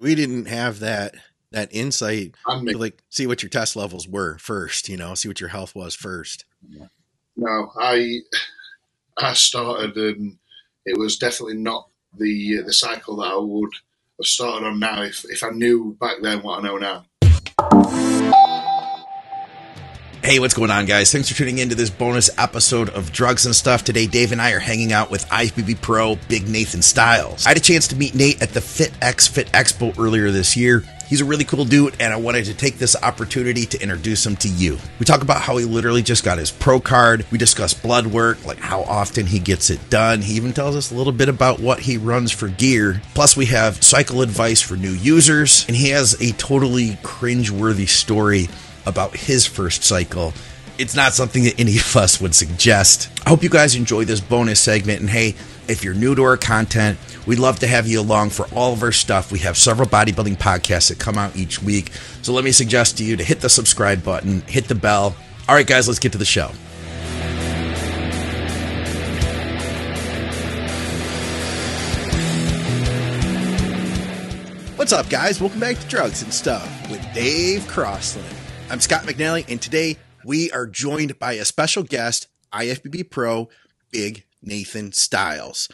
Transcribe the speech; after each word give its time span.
we 0.00 0.14
didn't 0.14 0.46
have 0.46 0.80
that 0.80 1.14
that 1.50 1.68
insight 1.70 2.34
to 2.48 2.76
like 2.76 3.02
see 3.10 3.28
what 3.28 3.42
your 3.42 3.50
test 3.50 3.76
levels 3.76 4.08
were 4.08 4.38
first, 4.38 4.88
you 4.88 4.96
know, 4.96 5.14
see 5.14 5.28
what 5.28 5.40
your 5.40 5.50
health 5.50 5.74
was 5.74 5.94
first. 5.94 6.44
No, 7.36 7.72
I 7.78 8.20
I 9.16 9.34
started 9.34 9.96
and 9.96 10.38
it 10.84 10.98
was 10.98 11.16
definitely 11.16 11.56
not 11.56 11.88
the 12.18 12.62
the 12.62 12.72
cycle 12.72 13.16
that 13.16 13.32
I 13.32 13.36
would 13.36 13.72
have 14.18 14.26
started 14.26 14.66
on 14.66 14.78
now 14.78 15.02
if, 15.02 15.24
if 15.28 15.42
I 15.42 15.50
knew 15.50 15.96
back 16.00 16.16
then 16.22 16.42
what 16.42 16.58
I 16.58 16.62
know 16.62 16.78
now. 16.78 18.03
Hey, 20.24 20.38
what's 20.38 20.54
going 20.54 20.70
on, 20.70 20.86
guys? 20.86 21.12
Thanks 21.12 21.28
for 21.28 21.34
tuning 21.34 21.58
in 21.58 21.68
to 21.68 21.74
this 21.74 21.90
bonus 21.90 22.30
episode 22.38 22.88
of 22.88 23.12
Drugs 23.12 23.44
and 23.44 23.54
Stuff. 23.54 23.84
Today, 23.84 24.06
Dave 24.06 24.32
and 24.32 24.40
I 24.40 24.52
are 24.52 24.58
hanging 24.58 24.90
out 24.90 25.10
with 25.10 25.26
IFBB 25.26 25.82
Pro 25.82 26.16
Big 26.30 26.48
Nathan 26.48 26.80
Styles. 26.80 27.44
I 27.44 27.50
had 27.50 27.58
a 27.58 27.60
chance 27.60 27.88
to 27.88 27.96
meet 27.96 28.14
Nate 28.14 28.40
at 28.40 28.48
the 28.48 28.60
FitX 28.60 29.28
Fit 29.28 29.52
Expo 29.52 29.94
earlier 29.98 30.30
this 30.30 30.56
year. 30.56 30.82
He's 31.10 31.20
a 31.20 31.26
really 31.26 31.44
cool 31.44 31.66
dude, 31.66 31.96
and 32.00 32.10
I 32.10 32.16
wanted 32.16 32.46
to 32.46 32.54
take 32.54 32.78
this 32.78 32.96
opportunity 33.02 33.66
to 33.66 33.82
introduce 33.82 34.24
him 34.24 34.36
to 34.36 34.48
you. 34.48 34.78
We 34.98 35.04
talk 35.04 35.20
about 35.20 35.42
how 35.42 35.58
he 35.58 35.66
literally 35.66 36.02
just 36.02 36.24
got 36.24 36.38
his 36.38 36.50
pro 36.50 36.80
card. 36.80 37.26
We 37.30 37.36
discuss 37.36 37.74
blood 37.74 38.06
work, 38.06 38.42
like 38.46 38.58
how 38.58 38.80
often 38.84 39.26
he 39.26 39.38
gets 39.38 39.68
it 39.68 39.90
done. 39.90 40.22
He 40.22 40.36
even 40.36 40.54
tells 40.54 40.74
us 40.74 40.90
a 40.90 40.94
little 40.94 41.12
bit 41.12 41.28
about 41.28 41.60
what 41.60 41.80
he 41.80 41.98
runs 41.98 42.32
for 42.32 42.48
gear. 42.48 43.02
Plus, 43.12 43.36
we 43.36 43.44
have 43.46 43.84
cycle 43.84 44.22
advice 44.22 44.62
for 44.62 44.74
new 44.74 44.92
users, 44.92 45.66
and 45.68 45.76
he 45.76 45.90
has 45.90 46.14
a 46.22 46.32
totally 46.38 46.96
cringe-worthy 47.02 47.84
story 47.84 48.48
about 48.86 49.16
his 49.16 49.46
first 49.46 49.84
cycle. 49.84 50.32
It's 50.78 50.96
not 50.96 51.14
something 51.14 51.44
that 51.44 51.58
any 51.60 51.76
of 51.76 51.96
us 51.96 52.20
would 52.20 52.34
suggest. 52.34 53.10
I 53.24 53.30
hope 53.30 53.42
you 53.42 53.48
guys 53.48 53.76
enjoy 53.76 54.04
this 54.04 54.20
bonus 54.20 54.60
segment. 54.60 55.00
And 55.00 55.08
hey, 55.08 55.34
if 55.68 55.84
you're 55.84 55.94
new 55.94 56.14
to 56.14 56.22
our 56.24 56.36
content, 56.36 56.98
we'd 57.26 57.38
love 57.38 57.60
to 57.60 57.66
have 57.66 57.86
you 57.86 58.00
along 58.00 58.30
for 58.30 58.46
all 58.54 58.72
of 58.72 58.82
our 58.82 58.92
stuff. 58.92 59.30
We 59.30 59.38
have 59.40 59.56
several 59.56 59.88
bodybuilding 59.88 60.36
podcasts 60.36 60.88
that 60.88 60.98
come 60.98 61.16
out 61.16 61.36
each 61.36 61.62
week. 61.62 61.92
So 62.22 62.32
let 62.32 62.44
me 62.44 62.52
suggest 62.52 62.98
to 62.98 63.04
you 63.04 63.16
to 63.16 63.24
hit 63.24 63.40
the 63.40 63.48
subscribe 63.48 64.02
button, 64.04 64.40
hit 64.42 64.68
the 64.68 64.74
bell. 64.74 65.16
All 65.48 65.54
right, 65.54 65.66
guys, 65.66 65.86
let's 65.86 66.00
get 66.00 66.12
to 66.12 66.18
the 66.18 66.24
show. 66.24 66.50
What's 74.76 74.92
up, 74.92 75.08
guys? 75.08 75.40
Welcome 75.40 75.60
back 75.60 75.78
to 75.78 75.86
Drugs 75.86 76.22
and 76.22 76.34
Stuff 76.34 76.90
with 76.90 77.00
Dave 77.14 77.66
Crossland. 77.68 78.43
I'm 78.70 78.80
Scott 78.80 79.02
McNally, 79.02 79.44
and 79.48 79.62
today 79.62 79.98
we 80.24 80.50
are 80.50 80.66
joined 80.66 81.18
by 81.18 81.34
a 81.34 81.44
special 81.44 81.82
guest, 81.82 82.28
IFBB 82.52 83.10
Pro, 83.10 83.50
Big 83.92 84.24
Nathan 84.42 84.92
Styles. 84.92 85.68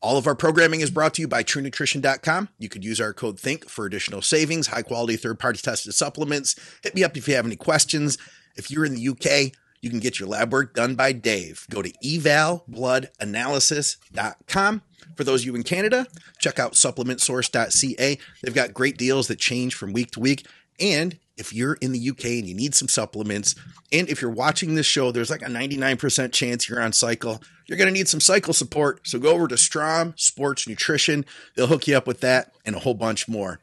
All 0.00 0.18
of 0.18 0.26
our 0.26 0.34
programming 0.34 0.80
is 0.80 0.90
brought 0.90 1.14
to 1.14 1.22
you 1.22 1.28
by 1.28 1.44
TrueNutrition.com. 1.44 2.48
You 2.58 2.68
could 2.68 2.84
use 2.84 3.00
our 3.00 3.12
code 3.12 3.38
THINK 3.38 3.70
for 3.70 3.86
additional 3.86 4.20
savings, 4.20 4.66
high 4.66 4.82
quality 4.82 5.14
third 5.16 5.38
party 5.38 5.60
tested 5.62 5.94
supplements. 5.94 6.56
Hit 6.82 6.96
me 6.96 7.04
up 7.04 7.16
if 7.16 7.28
you 7.28 7.36
have 7.36 7.46
any 7.46 7.54
questions. 7.56 8.18
If 8.56 8.68
you're 8.70 8.84
in 8.84 8.96
the 8.96 9.08
UK, 9.08 9.52
you 9.80 9.90
can 9.90 10.00
get 10.00 10.18
your 10.18 10.28
lab 10.28 10.52
work 10.52 10.74
done 10.74 10.96
by 10.96 11.12
Dave. 11.12 11.64
Go 11.70 11.80
to 11.80 11.92
evabloodanalysis.com. 12.04 14.82
For 15.16 15.24
those 15.24 15.42
of 15.42 15.46
you 15.46 15.54
in 15.54 15.62
Canada, 15.62 16.08
check 16.38 16.58
out 16.58 16.72
supplementsource.ca. 16.72 18.18
They've 18.42 18.54
got 18.54 18.74
great 18.74 18.98
deals 18.98 19.28
that 19.28 19.38
change 19.38 19.76
from 19.76 19.92
week 19.92 20.10
to 20.12 20.20
week. 20.20 20.46
And 20.80 21.18
if 21.36 21.52
you're 21.52 21.74
in 21.74 21.92
the 21.92 22.10
UK 22.10 22.24
and 22.24 22.46
you 22.46 22.54
need 22.54 22.74
some 22.74 22.88
supplements, 22.88 23.54
and 23.90 24.08
if 24.08 24.20
you're 24.20 24.30
watching 24.30 24.74
this 24.74 24.86
show, 24.86 25.12
there's 25.12 25.30
like 25.30 25.42
a 25.42 25.46
99% 25.46 26.32
chance 26.32 26.68
you're 26.68 26.82
on 26.82 26.92
cycle. 26.92 27.42
You're 27.66 27.78
going 27.78 27.92
to 27.92 27.98
need 27.98 28.08
some 28.08 28.20
cycle 28.20 28.52
support. 28.52 29.06
So 29.06 29.18
go 29.18 29.32
over 29.32 29.48
to 29.48 29.56
Strom 29.56 30.14
Sports 30.16 30.68
Nutrition. 30.68 31.24
They'll 31.56 31.66
hook 31.66 31.86
you 31.86 31.96
up 31.96 32.06
with 32.06 32.20
that 32.20 32.52
and 32.64 32.76
a 32.76 32.80
whole 32.80 32.94
bunch 32.94 33.28
more. 33.28 33.60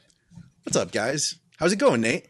What's 0.64 0.78
up, 0.78 0.92
guys? 0.92 1.36
How's 1.58 1.74
it 1.74 1.80
going, 1.80 2.02
Nate? 2.02 2.28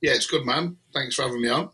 Yeah, 0.00 0.12
it's 0.12 0.26
good, 0.26 0.46
man. 0.46 0.76
Thanks 0.94 1.14
for 1.14 1.22
having 1.22 1.42
me 1.42 1.48
on. 1.48 1.70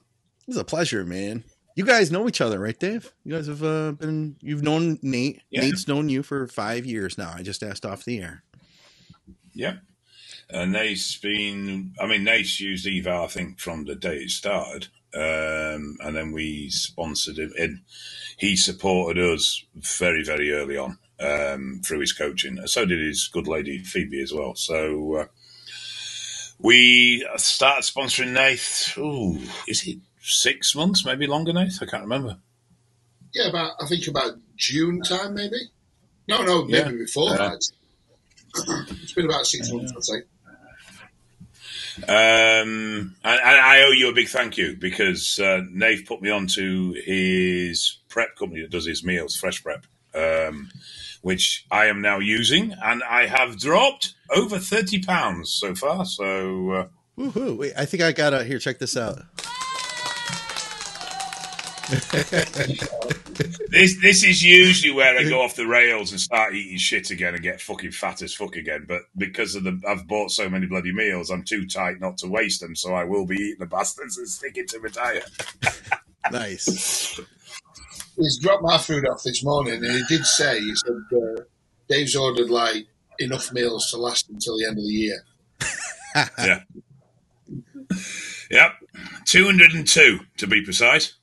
It's 0.48 0.56
a 0.56 0.64
pleasure, 0.64 1.04
man. 1.04 1.44
You 1.76 1.84
guys 1.84 2.10
know 2.10 2.26
each 2.26 2.40
other, 2.40 2.58
right, 2.58 2.78
Dave? 2.78 3.12
You 3.24 3.34
guys 3.34 3.46
have 3.48 3.62
uh, 3.62 3.92
been, 3.92 4.36
you've 4.40 4.62
known 4.62 4.98
Nate. 5.02 5.42
Yeah. 5.50 5.60
Nate's 5.60 5.86
known 5.86 6.08
you 6.08 6.22
for 6.22 6.46
five 6.46 6.86
years 6.86 7.18
now. 7.18 7.32
I 7.34 7.42
just 7.42 7.62
asked 7.62 7.84
off 7.84 8.04
the 8.04 8.20
air. 8.20 8.42
Yeah. 9.52 9.76
Uh, 10.52 10.64
Nate's 10.64 11.16
been, 11.16 11.94
I 12.00 12.06
mean, 12.06 12.24
Nate's 12.24 12.60
used 12.60 12.86
Eva, 12.86 13.22
I 13.24 13.26
think, 13.26 13.58
from 13.58 13.84
the 13.84 13.94
day 13.96 14.16
it 14.18 14.30
started. 14.30 14.88
Um, 15.14 15.96
and 16.00 16.14
then 16.14 16.32
we 16.32 16.68
sponsored 16.70 17.38
him 17.38 17.52
and 17.58 17.80
he 18.36 18.54
supported 18.54 19.18
us 19.22 19.64
very, 19.74 20.22
very 20.22 20.52
early 20.52 20.76
on 20.76 20.98
um, 21.18 21.80
through 21.84 22.00
his 22.00 22.12
coaching. 22.12 22.64
So 22.66 22.84
did 22.84 23.00
his 23.00 23.28
good 23.32 23.48
lady 23.48 23.78
Phoebe 23.78 24.20
as 24.22 24.32
well. 24.32 24.54
So 24.54 25.14
uh, 25.16 25.24
we 26.58 27.26
started 27.36 27.82
sponsoring 27.82 28.32
Nate. 28.32 28.94
Ooh, 28.98 29.38
is 29.66 29.86
it 29.86 29.98
six 30.20 30.74
months, 30.74 31.04
maybe 31.04 31.26
longer, 31.26 31.52
Nate? 31.52 31.72
I 31.80 31.86
can't 31.86 32.02
remember. 32.02 32.36
Yeah, 33.34 33.48
about 33.48 33.72
I 33.80 33.86
think 33.86 34.06
about 34.06 34.32
June 34.56 35.00
time, 35.02 35.34
maybe. 35.34 35.56
No, 36.28 36.42
no, 36.42 36.64
maybe 36.64 36.90
Yeah. 36.90 37.04
before 37.04 37.30
Yeah. 37.30 37.36
that. 37.56 37.70
It's 39.02 39.12
been 39.12 39.26
about 39.26 39.46
six 39.46 39.70
months, 39.70 39.92
I'd 39.96 40.04
say. 40.04 40.22
Um, 42.02 43.16
and, 43.24 43.40
and 43.40 43.40
I 43.42 43.84
owe 43.86 43.92
you 43.92 44.08
a 44.08 44.12
big 44.12 44.28
thank 44.28 44.56
you 44.56 44.76
because 44.76 45.38
uh, 45.38 45.62
Nate 45.70 46.06
put 46.06 46.20
me 46.20 46.30
on 46.30 46.46
to 46.48 46.92
his 47.04 47.98
prep 48.08 48.36
company 48.36 48.62
that 48.62 48.70
does 48.70 48.86
his 48.86 49.02
meals, 49.04 49.36
Fresh 49.36 49.62
Prep, 49.62 49.86
um, 50.14 50.70
which 51.22 51.66
I 51.70 51.86
am 51.86 52.02
now 52.02 52.18
using, 52.18 52.74
and 52.82 53.02
I 53.02 53.26
have 53.26 53.58
dropped 53.58 54.14
over 54.30 54.58
thirty 54.58 55.02
pounds 55.02 55.50
so 55.52 55.74
far. 55.74 56.04
So 56.04 56.70
uh, 56.70 56.88
Woohoo. 57.18 57.56
Wait, 57.56 57.72
I 57.76 57.86
think 57.86 58.02
I 58.02 58.12
got 58.12 58.34
out 58.34 58.46
here, 58.46 58.58
check 58.58 58.78
this 58.78 58.96
out. 58.96 59.22
this 63.68 64.00
this 64.00 64.24
is 64.24 64.42
usually 64.42 64.92
where 64.92 65.16
I 65.16 65.22
go 65.22 65.40
off 65.40 65.54
the 65.54 65.66
rails 65.66 66.10
and 66.10 66.20
start 66.20 66.54
eating 66.54 66.78
shit 66.78 67.10
again 67.10 67.34
and 67.34 67.42
get 67.42 67.60
fucking 67.60 67.92
fat 67.92 68.22
as 68.22 68.34
fuck 68.34 68.56
again. 68.56 68.86
But 68.88 69.02
because 69.16 69.54
of 69.54 69.62
the 69.64 69.80
I've 69.86 70.06
bought 70.08 70.32
so 70.32 70.48
many 70.48 70.66
bloody 70.66 70.92
meals, 70.92 71.30
I'm 71.30 71.44
too 71.44 71.64
tight 71.66 72.00
not 72.00 72.18
to 72.18 72.28
waste 72.28 72.60
them. 72.60 72.74
So 72.74 72.94
I 72.94 73.04
will 73.04 73.24
be 73.24 73.36
eating 73.36 73.60
the 73.60 73.66
bastards 73.66 74.18
and 74.18 74.28
sticking 74.28 74.66
to 74.68 74.80
my 74.80 74.88
diet. 74.88 75.30
Nice. 76.32 77.20
He's 78.16 78.38
dropped 78.38 78.64
my 78.64 78.78
food 78.78 79.06
off 79.06 79.22
this 79.22 79.44
morning, 79.44 79.74
and 79.74 79.92
he 79.92 80.02
did 80.08 80.26
say 80.26 80.58
he 80.58 80.74
said 80.74 80.96
uh, 81.16 81.42
Dave's 81.88 82.16
ordered 82.16 82.50
like 82.50 82.88
enough 83.20 83.52
meals 83.52 83.90
to 83.90 83.96
last 83.96 84.28
until 84.28 84.58
the 84.58 84.66
end 84.66 84.78
of 84.78 84.84
the 84.84 84.90
year. 84.90 85.22
yeah. 86.38 86.60
Yep. 88.50 88.72
202 89.26 90.20
to 90.38 90.46
be 90.46 90.62
precise. 90.62 91.15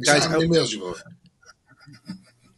Is 0.00 0.06
Guys, 0.08 0.22
that 0.22 0.30
how 0.30 0.38
many 0.38 0.50
meals 0.50 0.72
you've 0.72 1.02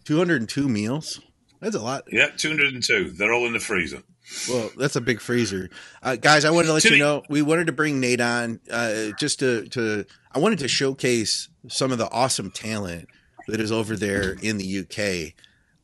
202 0.05 0.69
meals. 0.69 1.21
That's 1.61 1.77
a 1.77 1.81
lot. 1.81 2.05
Yep, 2.11 2.37
202. 2.39 3.11
They're 3.13 3.33
all 3.33 3.47
in 3.47 3.53
the 3.53 3.61
freezer. 3.61 4.03
Well, 4.49 4.71
that's 4.79 4.97
a 4.97 5.01
big 5.01 5.21
freezer, 5.21 5.71
uh, 6.03 6.15
guys. 6.17 6.45
I 6.45 6.51
wanted 6.51 6.69
to 6.69 6.73
let 6.75 6.83
To 6.83 6.89
you 6.91 6.95
the- 6.95 6.99
know 7.01 7.23
we 7.29 7.43
wanted 7.43 7.67
to 7.67 7.73
bring 7.73 7.99
Nate 8.01 8.21
on 8.21 8.61
uh, 8.71 9.09
just 9.19 9.41
to 9.41 9.67
to. 9.71 10.05
I 10.33 10.39
wanted 10.39 10.61
to 10.61 10.69
showcase 10.69 11.49
some 11.69 11.91
of 11.91 11.99
the 11.99 12.09
awesome 12.11 12.51
talent 12.53 13.09
that 13.49 13.61
is 13.61 13.73
over 13.73 13.97
there 13.97 14.37
in 14.41 14.59
the 14.59 14.79
UK. 14.81 15.35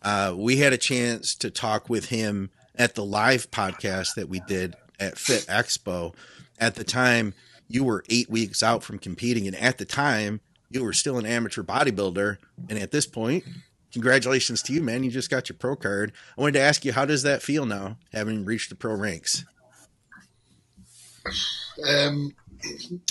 Uh, 0.01 0.33
we 0.37 0.59
had 0.59 0.73
a 0.73 0.79
chance 0.79 1.35
to 1.37 1.51
talk 1.51 1.89
with 1.91 2.07
him 2.07 2.51
at 2.77 2.95
the 2.95 3.05
live 3.05 3.51
podcast 3.51 4.15
that 4.15 4.29
we 4.29 4.39
did 4.47 4.77
at 5.01 5.19
Fit 5.19 5.45
Expo. 5.49 6.15
At 6.61 6.77
the 6.77 6.85
time, 6.85 7.35
you 7.67 7.83
were 7.83 8.05
eight 8.09 8.31
weeks 8.31 8.63
out 8.63 8.85
from 8.85 8.99
competing, 9.01 9.49
and 9.49 9.57
at 9.57 9.79
the 9.79 9.85
time, 9.85 10.41
you 10.71 10.83
were 10.83 10.93
still 10.93 11.19
an 11.19 11.27
amateur 11.27 11.63
bodybuilder. 11.63 12.39
And 12.69 12.79
at 12.79 12.91
this 12.91 13.07
point, 13.07 13.45
congratulations 13.93 14.63
to 14.63 14.73
you, 14.73 14.83
man! 14.83 15.05
You 15.05 15.11
just 15.11 15.31
got 15.31 15.49
your 15.49 15.57
pro 15.57 15.77
card. 15.77 16.13
I 16.37 16.41
wanted 16.41 16.55
to 16.55 16.61
ask 16.61 16.85
you, 16.85 16.93
how 16.93 17.05
does 17.05 17.23
that 17.23 17.43
feel 17.43 17.67
now, 17.67 17.99
having 18.13 18.45
reached 18.45 18.71
the 18.71 18.77
pro 18.77 18.95
ranks? 18.95 19.45
Um, 21.89 22.35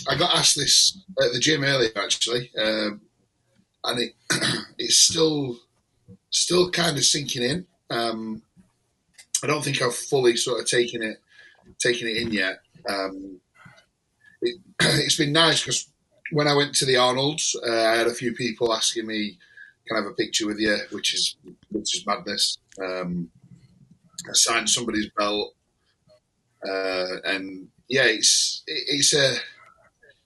I 0.08 0.16
got 0.16 0.36
asked 0.36 0.56
this 0.56 0.98
at 1.22 1.32
the 1.34 1.40
gym 1.40 1.64
earlier, 1.64 1.92
actually, 1.96 2.52
um, 2.58 3.02
and 3.84 4.00
it 4.00 4.14
it's 4.78 4.98
still 4.98 5.58
still 6.30 6.70
kind 6.72 6.98
of 6.98 7.06
sinking 7.06 7.44
in. 7.44 7.68
Um, 7.90 8.42
I 9.44 9.48
don't 9.48 9.64
think 9.64 9.82
I've 9.82 9.96
fully 9.96 10.36
sort 10.38 10.60
of 10.60 10.68
taken 10.68 11.04
it 11.04 11.18
taken 11.80 12.08
it 12.08 12.18
in 12.18 12.32
yet. 12.32 12.60
Um, 12.90 13.40
it, 14.42 14.60
it's 14.80 15.18
been 15.18 15.34
nice 15.34 15.62
because 15.62 15.88
when 16.32 16.48
I 16.48 16.56
went 16.56 16.76
to 16.76 16.86
the 16.86 16.98
Arnold's, 16.98 17.56
uh, 17.68 17.72
I 17.72 17.96
had 17.96 18.08
a 18.08 18.14
few 18.14 18.34
people 18.34 18.74
asking 18.74 19.08
me, 19.08 19.38
"Can 19.88 19.98
I 19.98 20.02
have 20.02 20.12
a 20.12 20.16
picture 20.16 20.48
with 20.48 20.60
you?" 20.60 20.78
Which 20.92 21.14
is 21.14 21.36
which 21.70 21.96
is 21.98 22.06
madness. 22.06 22.58
Um, 22.84 23.30
I 24.28 24.34
signed 24.34 24.70
somebody's 24.70 25.10
belt, 25.18 25.54
uh, 26.68 27.18
and 27.26 27.68
yeah, 27.88 28.06
it's 28.06 28.64
it, 28.68 28.84
it's 28.88 29.14
a 29.14 29.36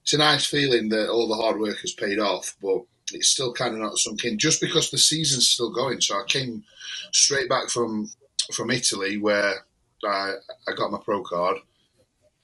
it's 0.02 0.14
a 0.14 0.18
nice 0.18 0.46
feeling 0.46 0.88
that 0.90 1.10
all 1.10 1.28
the 1.28 1.34
hard 1.34 1.60
work 1.60 1.78
has 1.80 1.92
paid 1.92 2.18
off, 2.18 2.56
but 2.62 2.82
it's 3.12 3.28
still 3.28 3.52
kind 3.52 3.74
of 3.74 3.80
not 3.80 3.98
sunk 3.98 4.24
in 4.24 4.38
just 4.38 4.60
because 4.60 4.90
the 4.90 4.98
season's 4.98 5.48
still 5.50 5.70
going. 5.70 6.00
So 6.00 6.16
I 6.16 6.24
came 6.26 6.64
straight 7.12 7.48
back 7.48 7.68
from 7.68 8.10
from 8.52 8.70
Italy 8.70 9.18
where 9.18 9.64
I, 10.04 10.34
I 10.66 10.72
got 10.74 10.90
my 10.90 10.98
pro 11.04 11.22
card, 11.22 11.58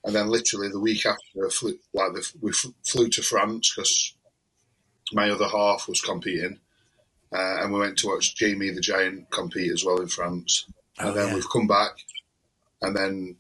and 0.07 0.15
then 0.15 0.29
literally 0.29 0.69
the 0.69 0.81
week 0.81 1.05
after, 1.05 1.47
I 1.47 1.51
flew, 1.51 1.79
like 1.93 2.15
the, 2.15 2.33
we 2.41 2.53
flew 2.53 3.09
to 3.09 3.23
France 3.23 3.75
because 3.75 4.15
my 5.13 5.29
other 5.31 5.49
half 5.49 5.89
was 5.89 6.01
competing, 6.01 6.59
uh, 7.35 7.57
and 7.61 7.73
we 7.73 7.81
went 7.81 7.99
to 7.99 8.07
watch 8.09 8.37
Jamie 8.37 8.71
the 8.71 8.81
Giant 8.81 9.29
compete 9.31 9.73
as 9.73 9.85
well 9.85 10.01
in 10.01 10.09
France. 10.09 10.67
And 10.99 11.11
Oh, 11.11 11.13
then 11.13 11.29
yeah. 11.29 11.35
we've 11.35 11.51
come 11.51 11.67
back, 11.67 11.93
and 12.83 12.97
then 12.97 13.37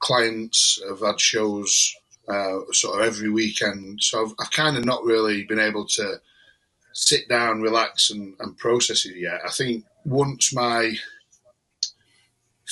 clients 0.00 0.80
have 0.88 1.00
had 1.00 1.20
shows 1.20 1.94
uh, 2.26 2.58
sort 2.72 2.98
of 3.00 3.06
every 3.06 3.30
weekend. 3.30 4.02
So 4.02 4.24
I've, 4.24 4.34
I've 4.40 4.50
kind 4.50 4.76
of 4.76 4.84
not 4.84 5.04
really 5.04 5.44
been 5.44 5.60
able 5.60 5.86
to 5.86 6.20
sit 6.94 7.28
down, 7.28 7.60
relax, 7.60 8.10
and, 8.10 8.34
and 8.40 8.56
process 8.56 9.04
it 9.04 9.16
yet. 9.16 9.40
I 9.46 9.50
think 9.50 9.84
once 10.04 10.54
my 10.54 10.94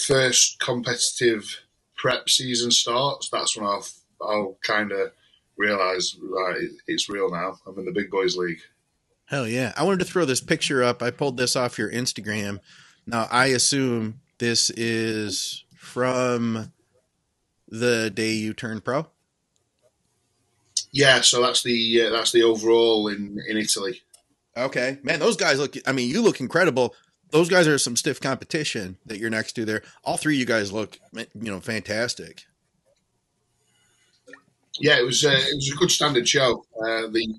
first 0.07 0.59
competitive 0.59 1.61
prep 2.01 2.29
season 2.29 2.71
starts, 2.71 3.29
that's 3.29 3.57
when 3.57 3.67
I'll 3.67 3.87
I'll 4.23 4.59
kind 4.63 4.93
of 4.93 5.13
realize 5.57 6.17
right, 6.23 6.69
it's 6.87 7.09
real 7.09 7.31
now. 7.31 7.59
I'm 7.67 7.79
in 7.79 7.85
the 7.85 7.93
big 7.93 8.11
boys 8.11 8.37
league. 8.37 8.61
Hell 9.27 9.47
yeah. 9.47 9.73
I 9.77 9.85
wanted 9.85 10.01
to 10.01 10.07
throw 10.07 10.25
this 10.25 10.41
picture 10.41 10.83
up. 10.83 11.03
I 11.03 11.11
pulled 11.11 11.37
this 11.37 11.55
off 11.55 11.79
your 11.79 11.91
Instagram. 11.91 12.59
Now, 13.07 13.29
I 13.31 13.47
assume 13.47 14.21
this 14.39 14.71
is 14.71 15.65
from 15.77 16.73
the 17.69 18.11
day 18.11 18.33
you 18.33 18.55
turned 18.55 18.85
pro. 18.85 19.07
Yeah, 20.93 21.21
so 21.21 21.41
that's 21.41 21.63
the 21.63 22.07
uh, 22.07 22.11
that's 22.11 22.33
the 22.33 22.43
overall 22.43 23.07
in 23.09 23.39
in 23.49 23.57
Italy. 23.57 24.01
Okay. 24.57 24.99
Man, 25.03 25.21
those 25.21 25.37
guys 25.37 25.59
look, 25.59 25.77
I 25.87 25.93
mean, 25.93 26.11
you 26.11 26.23
look 26.23 26.41
incredible. 26.41 26.95
Those 27.31 27.49
guys 27.49 27.69
are 27.69 27.79
some 27.79 27.97
stiff 27.97 28.21
competition 28.21 28.99
that 29.07 29.19
you're 29.19 29.31
next 29.31 29.53
to 29.53 29.65
there. 29.65 29.83
All 30.05 30.17
three 30.17 30.35
of 30.35 30.41
you 30.41 30.47
guys 30.47 30.73
look, 30.73 30.99
you 31.13 31.27
know, 31.35 31.61
fantastic. 31.61 32.45
Yeah, 34.79 34.99
it 34.99 35.05
was 35.05 35.25
uh, 35.25 35.31
it 35.31 35.55
was 35.57 35.71
a 35.71 35.77
good 35.77 35.91
standard 35.91 36.29
show. 36.29 36.65
Uh, 36.77 37.09
the, 37.09 37.35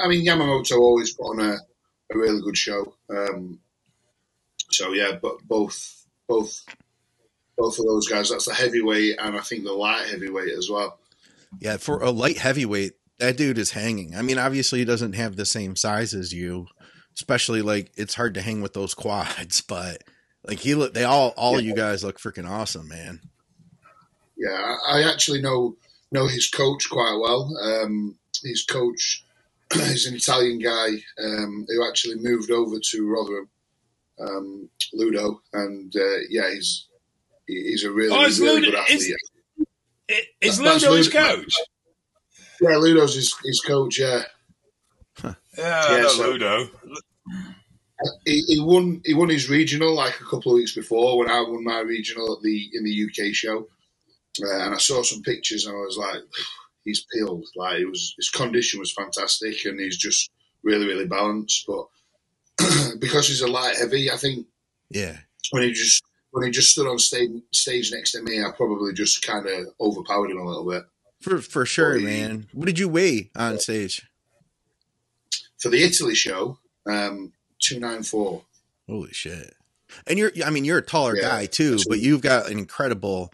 I 0.00 0.08
mean, 0.08 0.24
Yamamoto 0.24 0.78
always 0.78 1.12
put 1.12 1.30
on 1.30 1.40
a, 1.40 1.56
a 2.12 2.18
really 2.18 2.40
good 2.40 2.56
show. 2.56 2.94
Um, 3.10 3.58
so 4.70 4.92
yeah, 4.92 5.18
but 5.20 5.42
both 5.46 6.06
both 6.26 6.64
both 7.56 7.78
of 7.78 7.86
those 7.86 8.08
guys. 8.08 8.30
That's 8.30 8.46
the 8.46 8.54
heavyweight, 8.54 9.16
and 9.18 9.36
I 9.36 9.40
think 9.40 9.64
the 9.64 9.72
light 9.72 10.06
heavyweight 10.08 10.56
as 10.56 10.68
well. 10.70 10.98
Yeah, 11.60 11.76
for 11.76 12.02
a 12.02 12.10
light 12.10 12.38
heavyweight, 12.38 12.92
that 13.18 13.36
dude 13.36 13.58
is 13.58 13.70
hanging. 13.70 14.14
I 14.14 14.22
mean, 14.22 14.38
obviously 14.38 14.80
he 14.80 14.84
doesn't 14.84 15.14
have 15.14 15.36
the 15.36 15.46
same 15.46 15.76
size 15.76 16.14
as 16.14 16.32
you, 16.32 16.66
especially 17.16 17.62
like 17.62 17.90
it's 17.96 18.14
hard 18.14 18.34
to 18.34 18.42
hang 18.42 18.60
with 18.62 18.74
those 18.74 18.94
quads, 18.94 19.60
but 19.68 20.04
like 20.44 20.60
he 20.60 20.74
look 20.74 20.94
they 20.94 21.04
all 21.04 21.34
all 21.36 21.54
Yeah. 21.60 21.68
you 21.68 21.74
guys 21.74 22.04
look 22.04 22.18
freaking 22.18 22.48
awesome, 22.48 22.88
man. 22.88 23.20
Yeah, 24.36 24.76
I 24.88 25.00
I 25.00 25.10
actually 25.12 25.40
know 25.42 25.76
know 26.12 26.26
his 26.26 26.48
coach 26.48 26.88
quite 26.90 27.18
well. 27.20 27.50
Um, 27.62 28.16
his 28.44 28.64
coach 28.64 29.24
is 29.74 30.06
an 30.06 30.14
Italian 30.14 30.58
guy 30.58 30.88
um, 31.22 31.66
who 31.68 31.86
actually 31.88 32.16
moved 32.16 32.50
over 32.50 32.76
to 32.80 33.08
Rotherham, 33.08 33.48
um, 34.20 34.68
Ludo, 34.92 35.40
and 35.52 35.94
uh, 35.96 36.18
yeah, 36.30 36.50
he's 36.52 36.86
he's 37.48 37.84
a 37.84 37.90
really, 37.90 38.14
Oh, 38.16 38.22
it's 38.24 38.38
really 38.38 38.60
Ludo- 38.60 38.70
good 38.72 38.80
athlete. 38.80 38.98
is- 39.00 39.14
I- 40.08 40.22
Is 40.40 40.58
That's 40.58 40.82
Ludo 40.84 40.96
his 40.96 41.08
coach? 41.08 41.52
Yeah, 42.60 42.76
Ludo's 42.76 43.14
his, 43.16 43.34
his 43.44 43.60
coach. 43.60 43.98
Yeah, 43.98 44.22
Yeah, 45.24 45.34
Yeah, 45.58 45.84
I 45.88 46.00
know 46.02 46.08
so- 46.08 46.30
Ludo. 46.30 46.68
He, 48.24 48.42
he 48.42 48.60
won 48.60 49.00
he 49.04 49.14
won 49.14 49.28
his 49.28 49.48
regional 49.48 49.94
like 49.94 50.20
a 50.20 50.24
couple 50.24 50.52
of 50.52 50.56
weeks 50.56 50.74
before 50.74 51.18
when 51.18 51.30
I 51.30 51.40
won 51.40 51.64
my 51.64 51.80
regional 51.80 52.34
at 52.36 52.42
the 52.42 52.70
in 52.74 52.84
the 52.84 53.04
UK 53.06 53.34
show, 53.34 53.66
uh, 54.44 54.58
and 54.64 54.74
I 54.74 54.78
saw 54.78 55.02
some 55.02 55.22
pictures 55.22 55.66
and 55.66 55.74
I 55.74 55.78
was 55.80 55.96
like, 55.96 56.22
he's 56.84 57.06
peeled. 57.12 57.46
Like 57.56 57.80
it 57.80 57.86
was 57.86 58.14
his 58.16 58.30
condition 58.30 58.80
was 58.80 58.92
fantastic 58.92 59.64
and 59.64 59.80
he's 59.80 59.96
just 59.96 60.30
really 60.62 60.86
really 60.86 61.06
balanced. 61.06 61.66
But 61.66 61.86
because 62.98 63.28
he's 63.28 63.42
a 63.42 63.46
light 63.48 63.76
heavy, 63.76 64.10
I 64.10 64.16
think 64.16 64.46
Yeah. 64.90 65.16
when 65.50 65.62
he 65.62 65.72
just 65.72 66.02
when 66.32 66.44
he 66.44 66.50
just 66.50 66.72
stood 66.72 66.86
on 66.86 66.98
stage 66.98 67.30
stage 67.52 67.92
next 67.92 68.12
to 68.12 68.22
me, 68.22 68.40
I 68.42 68.50
probably 68.54 68.92
just 68.92 69.22
kind 69.26 69.46
of 69.46 69.66
overpowered 69.80 70.30
him 70.30 70.38
a 70.38 70.46
little 70.46 70.68
bit. 70.68 70.84
For 71.22 71.40
for 71.40 71.64
sure, 71.64 71.96
he- 71.96 72.04
man. 72.04 72.46
What 72.52 72.66
did 72.66 72.78
you 72.78 72.88
weigh 72.88 73.30
on 73.34 73.58
stage? 73.58 74.02
For 75.58 75.70
the 75.70 75.82
Italy 75.82 76.14
show, 76.14 76.58
um, 76.86 77.32
two 77.58 77.80
nine 77.80 78.02
four. 78.02 78.42
Holy 78.88 79.12
shit. 79.12 79.54
And 80.06 80.18
you're 80.18 80.32
I 80.44 80.50
mean, 80.50 80.64
you're 80.64 80.78
a 80.78 80.82
taller 80.82 81.16
Yeah. 81.16 81.22
guy 81.22 81.46
too, 81.46 81.78
but 81.88 82.00
you've 82.00 82.20
got 82.22 82.50
an 82.50 82.58
incredible 82.58 83.32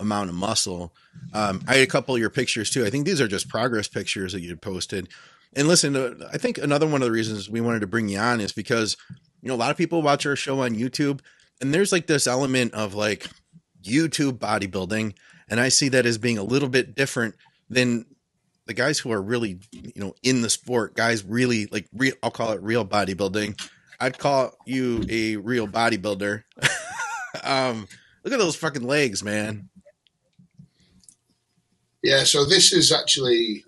amount 0.00 0.28
of 0.28 0.34
muscle. 0.34 0.92
Um, 1.32 1.62
I 1.68 1.74
had 1.74 1.82
a 1.82 1.86
couple 1.90 2.14
of 2.14 2.20
your 2.20 2.30
pictures 2.30 2.70
too. 2.70 2.84
I 2.84 2.90
think 2.90 3.06
these 3.06 3.20
are 3.20 3.28
just 3.28 3.48
progress 3.48 3.88
pictures 3.88 4.32
that 4.32 4.40
you 4.40 4.56
posted. 4.56 5.08
And 5.54 5.68
listen, 5.68 5.94
uh, 5.94 6.28
I 6.32 6.38
think 6.38 6.58
another 6.58 6.86
one 6.86 7.00
of 7.00 7.06
the 7.06 7.12
reasons 7.12 7.48
we 7.48 7.60
wanted 7.60 7.80
to 7.80 7.86
bring 7.86 8.08
you 8.08 8.18
on 8.18 8.40
is 8.40 8.52
because 8.52 8.96
you 9.40 9.48
know 9.48 9.54
a 9.54 9.56
lot 9.56 9.70
of 9.70 9.76
people 9.76 10.02
watch 10.02 10.26
our 10.26 10.36
show 10.36 10.60
on 10.62 10.74
YouTube, 10.74 11.20
and 11.60 11.72
there's 11.72 11.92
like 11.92 12.06
this 12.06 12.26
element 12.26 12.74
of 12.74 12.94
like 12.94 13.28
YouTube 13.82 14.38
bodybuilding, 14.38 15.14
and 15.48 15.60
I 15.60 15.68
see 15.68 15.88
that 15.90 16.06
as 16.06 16.18
being 16.18 16.38
a 16.38 16.42
little 16.42 16.68
bit 16.68 16.94
different 16.94 17.36
than 17.70 18.06
the 18.66 18.74
guys 18.74 18.98
who 18.98 19.12
are 19.12 19.22
really 19.22 19.58
you 19.72 19.92
know 19.96 20.14
in 20.22 20.42
the 20.42 20.50
sport. 20.50 20.94
Guys 20.94 21.24
really 21.24 21.66
like 21.66 21.88
real. 21.94 22.14
I'll 22.22 22.30
call 22.30 22.52
it 22.52 22.62
real 22.62 22.84
bodybuilding. 22.84 23.60
I'd 24.00 24.18
call 24.18 24.52
you 24.66 25.04
a 25.08 25.36
real 25.36 25.68
bodybuilder. 25.68 26.44
um, 27.44 27.86
look 28.22 28.32
at 28.32 28.38
those 28.38 28.56
fucking 28.56 28.86
legs, 28.86 29.22
man. 29.22 29.68
Yeah, 32.02 32.24
so 32.24 32.44
this 32.44 32.72
is 32.72 32.92
actually 32.92 33.64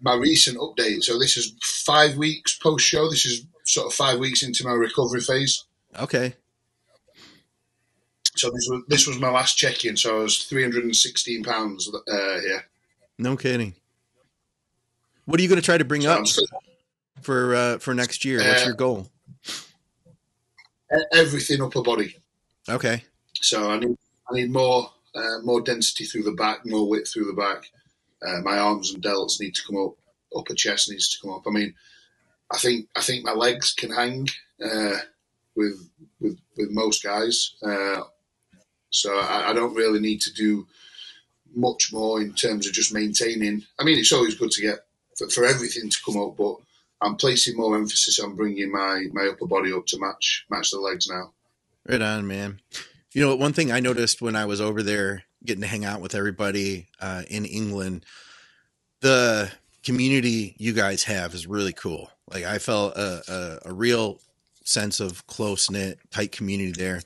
my 0.00 0.14
recent 0.14 0.58
update. 0.58 1.04
So 1.04 1.18
this 1.18 1.36
is 1.36 1.54
five 1.62 2.16
weeks 2.16 2.56
post 2.58 2.86
show. 2.86 3.08
This 3.08 3.26
is 3.26 3.46
sort 3.64 3.86
of 3.86 3.94
five 3.94 4.18
weeks 4.18 4.42
into 4.42 4.64
my 4.64 4.72
recovery 4.72 5.20
phase. 5.20 5.64
Okay. 5.98 6.34
So 8.36 8.50
this 8.50 8.68
was 8.68 8.82
this 8.88 9.06
was 9.06 9.20
my 9.20 9.30
last 9.30 9.54
check 9.54 9.84
in. 9.84 9.96
So 9.96 10.18
I 10.18 10.22
was 10.22 10.44
three 10.44 10.62
hundred 10.62 10.84
and 10.84 10.96
sixteen 10.96 11.44
pounds 11.44 11.88
uh, 11.94 12.40
here. 12.40 12.64
No 13.18 13.36
kidding. 13.36 13.74
What 15.26 15.40
are 15.40 15.42
you 15.42 15.48
going 15.48 15.60
to 15.60 15.64
try 15.64 15.78
to 15.78 15.84
bring 15.84 16.06
up 16.06 16.26
for 17.22 17.54
uh, 17.54 17.78
for 17.78 17.94
next 17.94 18.24
year? 18.24 18.38
What's 18.38 18.62
Uh, 18.62 18.66
your 18.66 18.74
goal? 18.74 19.08
everything 21.12 21.60
upper 21.60 21.82
body. 21.82 22.16
Okay. 22.68 23.02
So 23.40 23.70
I 23.70 23.78
need 23.78 23.96
I 24.30 24.34
need 24.34 24.50
more 24.50 24.90
uh, 25.14 25.38
more 25.42 25.60
density 25.60 26.04
through 26.04 26.22
the 26.24 26.32
back, 26.32 26.64
more 26.66 26.88
width 26.88 27.12
through 27.12 27.26
the 27.26 27.32
back. 27.40 27.64
Uh, 28.24 28.40
my 28.42 28.58
arms 28.58 28.92
and 28.94 29.02
delts 29.02 29.40
need 29.40 29.54
to 29.54 29.62
come 29.66 29.76
up. 29.76 29.92
Upper 30.36 30.54
chest 30.54 30.90
needs 30.90 31.08
to 31.10 31.20
come 31.20 31.30
up. 31.32 31.42
I 31.46 31.50
mean, 31.50 31.74
I 32.52 32.58
think 32.58 32.88
I 32.96 33.00
think 33.00 33.24
my 33.24 33.32
legs 33.32 33.72
can 33.72 33.90
hang 33.90 34.28
uh, 34.64 34.96
with 35.54 35.88
with 36.20 36.38
with 36.56 36.70
most 36.70 37.02
guys. 37.02 37.54
Uh, 37.62 38.02
so 38.90 39.16
I, 39.18 39.50
I 39.50 39.52
don't 39.52 39.74
really 39.74 40.00
need 40.00 40.20
to 40.22 40.32
do 40.32 40.66
much 41.54 41.92
more 41.92 42.20
in 42.20 42.34
terms 42.34 42.66
of 42.66 42.72
just 42.72 42.92
maintaining. 42.92 43.64
I 43.78 43.84
mean, 43.84 43.98
it's 43.98 44.12
always 44.12 44.34
good 44.34 44.50
to 44.52 44.62
get 44.62 44.80
for, 45.16 45.28
for 45.28 45.44
everything 45.44 45.90
to 45.90 45.98
come 46.04 46.20
up, 46.20 46.36
but 46.36 46.56
I'm 47.00 47.16
placing 47.16 47.56
more 47.56 47.76
emphasis 47.76 48.18
on 48.20 48.36
bringing 48.36 48.72
my, 48.72 49.06
my 49.12 49.28
upper 49.32 49.46
body 49.46 49.72
up 49.72 49.86
to 49.86 50.00
match 50.00 50.46
match 50.50 50.70
the 50.70 50.80
legs 50.80 51.08
now. 51.08 51.32
Right 51.86 52.00
on, 52.00 52.26
man. 52.26 52.60
You 53.12 53.24
know, 53.24 53.36
one 53.36 53.52
thing 53.52 53.70
I 53.70 53.80
noticed 53.80 54.22
when 54.22 54.36
I 54.36 54.46
was 54.46 54.60
over 54.60 54.82
there 54.82 55.24
getting 55.44 55.60
to 55.62 55.68
hang 55.68 55.84
out 55.84 56.00
with 56.00 56.14
everybody 56.14 56.88
uh, 57.00 57.22
in 57.28 57.44
England, 57.44 58.04
the 59.00 59.50
community 59.84 60.56
you 60.58 60.72
guys 60.72 61.04
have 61.04 61.34
is 61.34 61.46
really 61.46 61.72
cool. 61.72 62.10
Like 62.32 62.44
I 62.44 62.58
felt 62.58 62.96
a, 62.96 63.60
a, 63.66 63.70
a 63.70 63.72
real 63.72 64.20
sense 64.64 64.98
of 64.98 65.26
close 65.26 65.70
knit, 65.70 65.98
tight 66.10 66.32
community 66.32 66.72
there. 66.72 67.02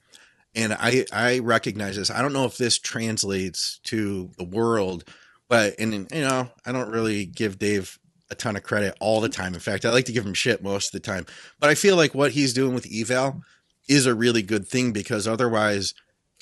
And 0.55 0.73
I, 0.73 1.05
I 1.13 1.41
recognize 1.41 1.97
this. 1.97 2.11
I 2.11 2.23
don't 2.23 2.33
know 2.33 2.45
if 2.45 2.57
this 2.57 2.79
translates 2.79 3.81
to 3.85 4.31
the 4.39 4.45
world, 4.45 5.05
but 5.49 5.75
and 5.79 5.93
you 6.13 6.21
know, 6.21 6.51
I 6.65 6.73
don't 6.73 6.91
really 6.91 7.27
give 7.27 7.59
Dave 7.59 7.99
a 8.31 8.35
ton 8.35 8.57
of 8.57 8.63
credit 8.63 8.97
all 9.01 9.21
the 9.21 9.29
time. 9.29 9.55
In 9.55 9.61
fact, 9.61 9.85
I 9.85 9.91
like 9.91 10.05
to 10.07 10.13
give 10.13 10.27
him 10.27 10.35
shit 10.35 10.63
most 10.63 10.89
of 10.89 10.93
the 10.93 11.07
time. 11.07 11.27
But 11.61 11.71
I 11.71 11.75
feel 11.75 11.97
like 11.97 12.15
what 12.15 12.33
he's 12.33 12.53
doing 12.53 12.75
with 12.75 12.87
eval 12.93 13.43
is 13.89 14.07
a 14.07 14.15
really 14.15 14.43
good 14.43 14.69
thing 14.69 14.93
because 14.93 15.27
otherwise 15.27 15.95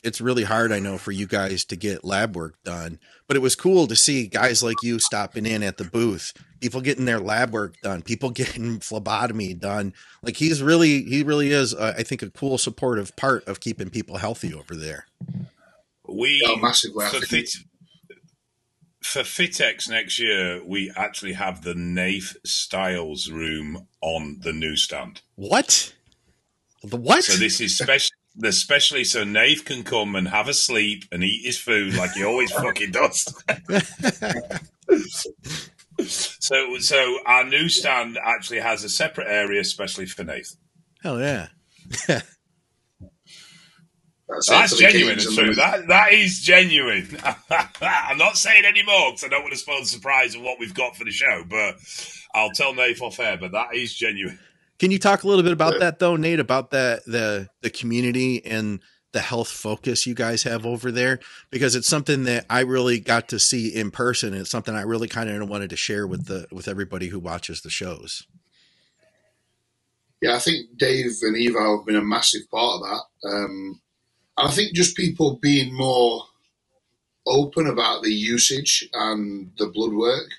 it's 0.02 0.20
really 0.20 0.44
hard 0.44 0.72
I 0.72 0.78
know 0.78 0.98
for 0.98 1.12
you 1.12 1.26
guys 1.26 1.64
to 1.66 1.76
get 1.76 2.04
lab 2.04 2.36
work 2.36 2.56
done. 2.64 2.98
But 3.26 3.36
it 3.36 3.40
was 3.40 3.54
cool 3.54 3.86
to 3.86 3.96
see 3.96 4.26
guys 4.26 4.62
like 4.62 4.82
you 4.82 4.98
stopping 4.98 5.46
in 5.46 5.62
at 5.62 5.78
the 5.78 5.84
booth, 5.84 6.32
people 6.60 6.80
getting 6.80 7.04
their 7.06 7.20
lab 7.20 7.52
work 7.52 7.80
done, 7.82 8.02
people 8.02 8.30
getting 8.32 8.80
phlebotomy 8.80 9.54
done. 9.54 9.94
Like 10.22 10.36
he's 10.36 10.62
really 10.62 11.02
he 11.02 11.22
really 11.22 11.50
is 11.50 11.74
uh, 11.74 11.94
I 11.96 12.02
think 12.02 12.22
a 12.22 12.30
cool 12.30 12.58
supportive 12.58 13.14
part 13.16 13.46
of 13.46 13.60
keeping 13.60 13.90
people 13.90 14.18
healthy 14.18 14.52
over 14.52 14.74
there. 14.74 15.06
We 16.08 16.42
Yeah, 16.44 16.56
massively. 16.60 17.04
I 17.04 17.10
for 19.12 19.22
think- 19.24 19.26
fit 19.52 19.54
for 19.56 19.64
Fitex 19.64 19.88
next 19.88 20.18
year, 20.18 20.62
we 20.64 20.90
actually 20.96 21.32
have 21.34 21.62
the 21.62 21.74
Nath 21.74 22.36
Styles 22.44 23.30
room 23.30 23.86
on 24.00 24.38
the 24.40 24.52
newsstand. 24.52 25.22
What? 25.34 25.94
The 26.82 26.96
what? 26.96 27.24
So 27.24 27.36
this 27.38 27.60
is 27.60 27.76
special. 27.78 28.10
especially 28.44 29.04
so 29.04 29.24
Nate 29.24 29.64
can 29.64 29.82
come 29.82 30.14
and 30.14 30.28
have 30.28 30.48
a 30.48 30.54
sleep 30.54 31.04
and 31.10 31.24
eat 31.24 31.44
his 31.46 31.58
food 31.58 31.94
like 31.94 32.12
he 32.12 32.24
always 32.24 32.52
fucking 32.62 32.90
does. 32.92 33.24
so, 36.06 36.78
so 36.78 37.18
our 37.26 37.44
newsstand 37.44 38.18
actually 38.24 38.60
has 38.60 38.84
a 38.84 38.88
separate 38.88 39.28
area, 39.28 39.60
especially 39.60 40.06
for 40.06 40.24
Nate. 40.24 40.48
Hell 41.02 41.20
yeah. 41.20 41.48
That's, 44.28 44.48
That's 44.48 44.72
it 44.72 44.76
the 44.76 44.82
genuine. 44.82 45.18
And 45.20 45.34
true. 45.36 45.54
That 45.54 45.86
that 45.88 46.12
is 46.12 46.40
genuine. 46.40 47.16
I'm 47.80 48.18
not 48.18 48.36
saying 48.36 48.64
any 48.66 48.82
more 48.82 49.10
because 49.12 49.24
I 49.24 49.28
don't 49.28 49.42
want 49.42 49.52
to 49.52 49.58
spoil 49.58 49.80
the 49.80 49.86
surprise 49.86 50.34
of 50.34 50.42
what 50.42 50.58
we've 50.58 50.74
got 50.74 50.96
for 50.96 51.04
the 51.04 51.12
show. 51.12 51.44
But 51.48 51.76
I'll 52.34 52.50
tell 52.50 52.74
Nate 52.74 53.00
off 53.00 53.20
air. 53.20 53.36
But 53.36 53.52
that 53.52 53.74
is 53.74 53.94
genuine. 53.94 54.38
Can 54.78 54.90
you 54.90 54.98
talk 54.98 55.22
a 55.22 55.28
little 55.28 55.44
bit 55.44 55.52
about 55.52 55.74
Yeah. 55.74 55.78
that 55.80 55.98
though, 56.00 56.16
Nate? 56.16 56.40
About 56.40 56.70
the 56.70 57.02
the 57.06 57.48
the 57.62 57.70
community 57.70 58.44
and 58.44 58.80
the 59.12 59.20
health 59.20 59.48
focus 59.48 60.06
you 60.06 60.14
guys 60.14 60.42
have 60.42 60.66
over 60.66 60.90
there, 60.92 61.20
because 61.50 61.74
it's 61.74 61.86
something 61.88 62.24
that 62.24 62.44
I 62.50 62.60
really 62.60 62.98
got 63.00 63.28
to 63.28 63.38
see 63.38 63.68
in 63.68 63.90
person. 63.90 64.34
It's 64.34 64.50
something 64.50 64.74
I 64.74 64.82
really 64.82 65.08
kind 65.08 65.30
of 65.30 65.48
wanted 65.48 65.70
to 65.70 65.76
share 65.76 66.06
with 66.06 66.26
the 66.26 66.46
with 66.50 66.66
everybody 66.68 67.06
who 67.08 67.18
watches 67.20 67.62
the 67.62 67.70
shows. 67.70 68.26
yeah, 70.20 70.34
I 70.34 70.38
think 70.40 70.76
Dave 70.76 71.12
and 71.22 71.36
Eva 71.36 71.76
have 71.76 71.86
been 71.86 71.96
a 71.96 72.02
massive 72.02 72.42
part 72.50 72.74
of 72.74 72.80
that. 72.82 73.28
Um, 73.28 73.80
and 73.80 73.80
I 74.36 74.50
think 74.50 74.74
just 74.74 74.96
people 74.96 75.38
being 75.40 75.74
more 75.74 76.24
open 77.26 77.66
about 77.66 78.02
the 78.02 78.12
usage 78.12 78.88
and 78.92 79.50
the 79.58 79.66
blood 79.66 79.92
work 79.92 80.30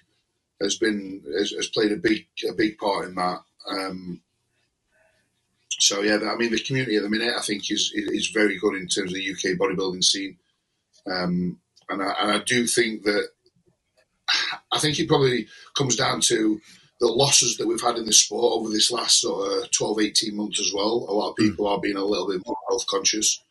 has 0.62 0.78
been 0.78 1.24
has, 1.38 1.52
has 1.52 1.68
played 1.68 1.92
a 1.92 1.98
big 1.98 2.28
a 2.50 2.54
big 2.54 2.78
part 2.78 3.08
in 3.08 3.16
that. 3.16 3.42
Um, 3.68 4.22
so 5.70 6.02
yeah, 6.02 6.18
I 6.18 6.36
mean 6.38 6.52
the 6.52 6.60
community 6.60 6.96
at 6.96 7.04
the 7.04 7.10
minute 7.10 7.34
I 7.38 7.42
think 7.42 7.70
is 7.72 7.92
is 7.94 8.28
very 8.28 8.58
good 8.58 8.76
in 8.76 8.88
terms 8.88 9.12
of 9.12 9.16
the 9.16 9.32
UK 9.32 9.58
bodybuilding 9.58 10.04
scene, 10.04 10.38
um, 11.12 11.60
and 11.90 12.02
I, 12.02 12.14
and 12.22 12.32
I 12.32 12.40
do 12.40 12.66
think 12.68 13.04
that 13.04 13.30
I 14.72 14.80
think 14.80 15.00
it 15.00 15.08
probably 15.08 15.48
comes 15.76 15.96
down 15.96 16.22
to 16.22 16.60
the 17.00 17.08
losses 17.08 17.58
that 17.58 17.68
we've 17.68 17.82
had 17.82 17.98
in 17.98 18.06
the 18.06 18.14
sport 18.14 18.60
over 18.60 18.70
this 18.70 18.92
last 18.92 19.22
sort 19.22 19.64
of 19.64 19.72
12, 19.72 20.00
18 20.02 20.36
months 20.36 20.60
as 20.60 20.72
well. 20.74 21.06
A 21.08 21.14
lot 21.14 21.30
of 21.30 21.36
people 21.36 21.68
are 21.68 21.80
being 21.80 21.96
a 21.96 22.04
little 22.04 22.28
bit 22.28 22.42
more 22.46 22.58
health 22.68 22.88
conscious, 22.88 23.44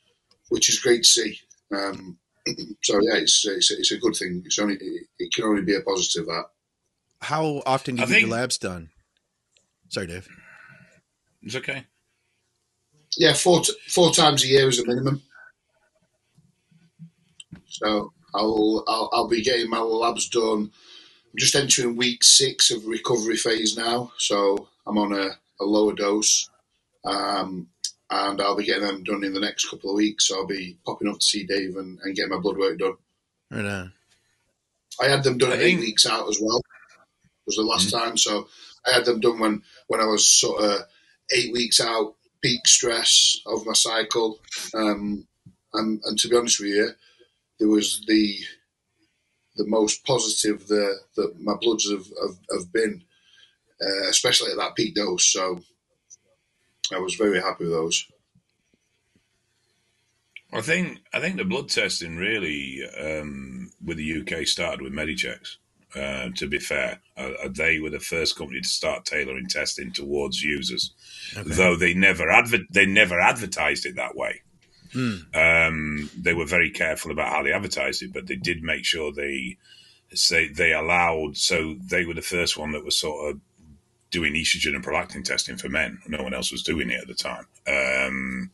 which 0.48 0.68
is 0.68 0.78
great 0.80 1.02
to 1.02 1.08
see. 1.08 1.38
Um, 1.74 2.18
so 2.82 2.94
yeah, 3.02 3.16
it's, 3.18 3.44
it's 3.46 3.70
it's 3.70 3.92
a 3.92 3.98
good 3.98 4.14
thing. 4.16 4.42
It's 4.44 4.58
only 4.58 4.74
it, 4.74 5.06
it 5.18 5.32
can 5.34 5.44
only 5.44 5.62
be 5.62 5.74
a 5.74 5.80
positive 5.80 6.26
that. 6.26 6.44
How 7.20 7.62
often 7.66 7.96
do 7.96 8.00
you 8.00 8.04
I 8.04 8.08
get 8.08 8.14
think- 8.14 8.28
your 8.28 8.36
labs 8.36 8.58
done? 8.58 8.90
Sorry, 9.88 10.06
Dave. 10.06 10.28
It's 11.42 11.54
okay. 11.56 11.84
Yeah, 13.16 13.32
four 13.34 13.60
t- 13.62 13.72
four 13.88 14.12
times 14.12 14.44
a 14.44 14.48
year 14.48 14.68
is 14.68 14.78
a 14.80 14.86
minimum. 14.86 15.22
So 17.68 18.12
I'll 18.34 18.84
I'll, 18.88 19.10
I'll 19.12 19.28
be 19.28 19.42
getting 19.42 19.70
my 19.70 19.80
labs 19.80 20.28
done. 20.28 20.70
I'm 20.70 21.38
just 21.38 21.54
entering 21.54 21.96
week 21.96 22.24
six 22.24 22.70
of 22.70 22.86
recovery 22.86 23.36
phase 23.36 23.76
now, 23.76 24.12
so 24.18 24.68
I'm 24.86 24.98
on 24.98 25.12
a, 25.12 25.28
a 25.60 25.64
lower 25.64 25.92
dose, 25.92 26.48
um, 27.04 27.68
and 28.10 28.40
I'll 28.40 28.56
be 28.56 28.64
getting 28.64 28.86
them 28.86 29.02
done 29.02 29.24
in 29.24 29.32
the 29.32 29.40
next 29.40 29.68
couple 29.68 29.90
of 29.90 29.96
weeks. 29.96 30.28
So 30.28 30.36
I'll 30.36 30.46
be 30.46 30.78
popping 30.84 31.08
up 31.08 31.18
to 31.18 31.24
see 31.24 31.44
Dave 31.44 31.76
and, 31.76 31.98
and 32.02 32.14
getting 32.14 32.30
my 32.30 32.38
blood 32.38 32.56
work 32.56 32.78
done. 32.78 32.96
Right 33.50 33.64
on. 33.64 33.92
I 35.00 35.08
had 35.08 35.24
them 35.24 35.38
done 35.38 35.52
I 35.52 35.56
eight 35.56 35.78
weeks 35.78 36.06
out 36.06 36.28
as 36.28 36.38
well. 36.40 36.60
Was 37.46 37.56
the 37.56 37.62
last 37.62 37.90
time, 37.92 38.16
so 38.16 38.48
I 38.84 38.92
had 38.92 39.04
them 39.04 39.20
done 39.20 39.38
when 39.38 39.62
when 39.86 40.00
I 40.00 40.06
was 40.06 40.26
sort 40.26 40.64
of 40.64 40.80
eight 41.32 41.52
weeks 41.52 41.80
out, 41.80 42.16
peak 42.42 42.66
stress 42.66 43.40
of 43.46 43.64
my 43.64 43.72
cycle, 43.72 44.40
um, 44.74 45.28
and 45.72 46.00
and 46.04 46.18
to 46.18 46.28
be 46.28 46.36
honest 46.36 46.58
with 46.58 46.70
you, 46.70 46.90
there 47.60 47.68
was 47.68 48.04
the 48.08 48.36
the 49.54 49.66
most 49.66 50.04
positive 50.04 50.66
the 50.66 50.98
that 51.14 51.40
my 51.40 51.54
bloods 51.60 51.88
have 51.88 52.06
have, 52.20 52.36
have 52.52 52.72
been, 52.72 53.04
uh, 53.80 54.08
especially 54.08 54.50
at 54.50 54.56
that 54.56 54.74
peak 54.74 54.96
dose. 54.96 55.26
So 55.26 55.60
I 56.92 56.98
was 56.98 57.14
very 57.14 57.40
happy 57.40 57.64
with 57.64 57.72
those. 57.72 58.06
I 60.52 60.60
think 60.60 60.98
I 61.12 61.20
think 61.20 61.36
the 61.36 61.44
blood 61.44 61.68
testing 61.68 62.16
really 62.16 62.82
um, 62.98 63.70
with 63.84 63.96
the 63.98 64.20
UK 64.20 64.46
started 64.46 64.80
with 64.82 64.92
Medichecks. 64.92 65.56
Uh, 65.94 66.28
to 66.36 66.46
be 66.46 66.58
fair, 66.58 67.00
uh, 67.16 67.30
uh, 67.44 67.48
they 67.50 67.78
were 67.78 67.88
the 67.90 68.00
first 68.00 68.36
company 68.36 68.60
to 68.60 68.68
start 68.68 69.06
tailoring 69.06 69.46
testing 69.46 69.90
towards 69.92 70.42
users, 70.42 70.92
Okay. 71.34 71.48
though 71.48 71.74
they 71.74 71.94
never 71.94 72.28
adver- 72.28 72.66
they 72.70 72.84
never 72.84 73.18
advertised 73.18 73.86
it 73.86 73.96
that 73.96 74.14
way. 74.14 74.42
Hmm. 74.92 75.14
Um, 75.34 76.10
they 76.16 76.34
were 76.34 76.44
very 76.44 76.70
careful 76.70 77.12
about 77.12 77.30
how 77.30 77.42
they 77.42 77.52
advertised 77.52 78.02
it, 78.02 78.12
but 78.12 78.26
they 78.26 78.36
did 78.36 78.62
make 78.62 78.84
sure 78.84 79.10
they 79.10 79.56
say 80.12 80.48
they 80.48 80.72
allowed. 80.72 81.36
So 81.38 81.76
they 81.80 82.04
were 82.04 82.14
the 82.14 82.22
first 82.22 82.58
one 82.58 82.72
that 82.72 82.84
was 82.84 82.98
sort 82.98 83.30
of 83.30 83.40
doing 84.16 84.32
estrogen 84.32 84.74
and 84.74 84.82
prolactin 84.82 85.22
testing 85.22 85.58
for 85.58 85.68
men. 85.68 86.00
No 86.08 86.22
one 86.22 86.32
else 86.32 86.50
was 86.50 86.62
doing 86.62 86.88
it 86.88 87.02
at 87.02 87.06
the 87.06 87.14
time. 87.14 87.46
Um, 87.66 88.50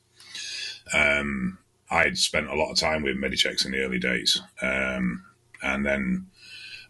um, 0.92 1.58
I'd 1.88 2.18
spent 2.18 2.48
a 2.48 2.56
lot 2.56 2.72
of 2.72 2.78
time 2.78 3.02
with 3.02 3.16
Medichecks 3.16 3.64
in 3.64 3.70
the 3.70 3.82
early 3.82 4.00
days, 4.00 4.42
um, 4.60 5.24
and 5.62 5.86
then 5.86 6.26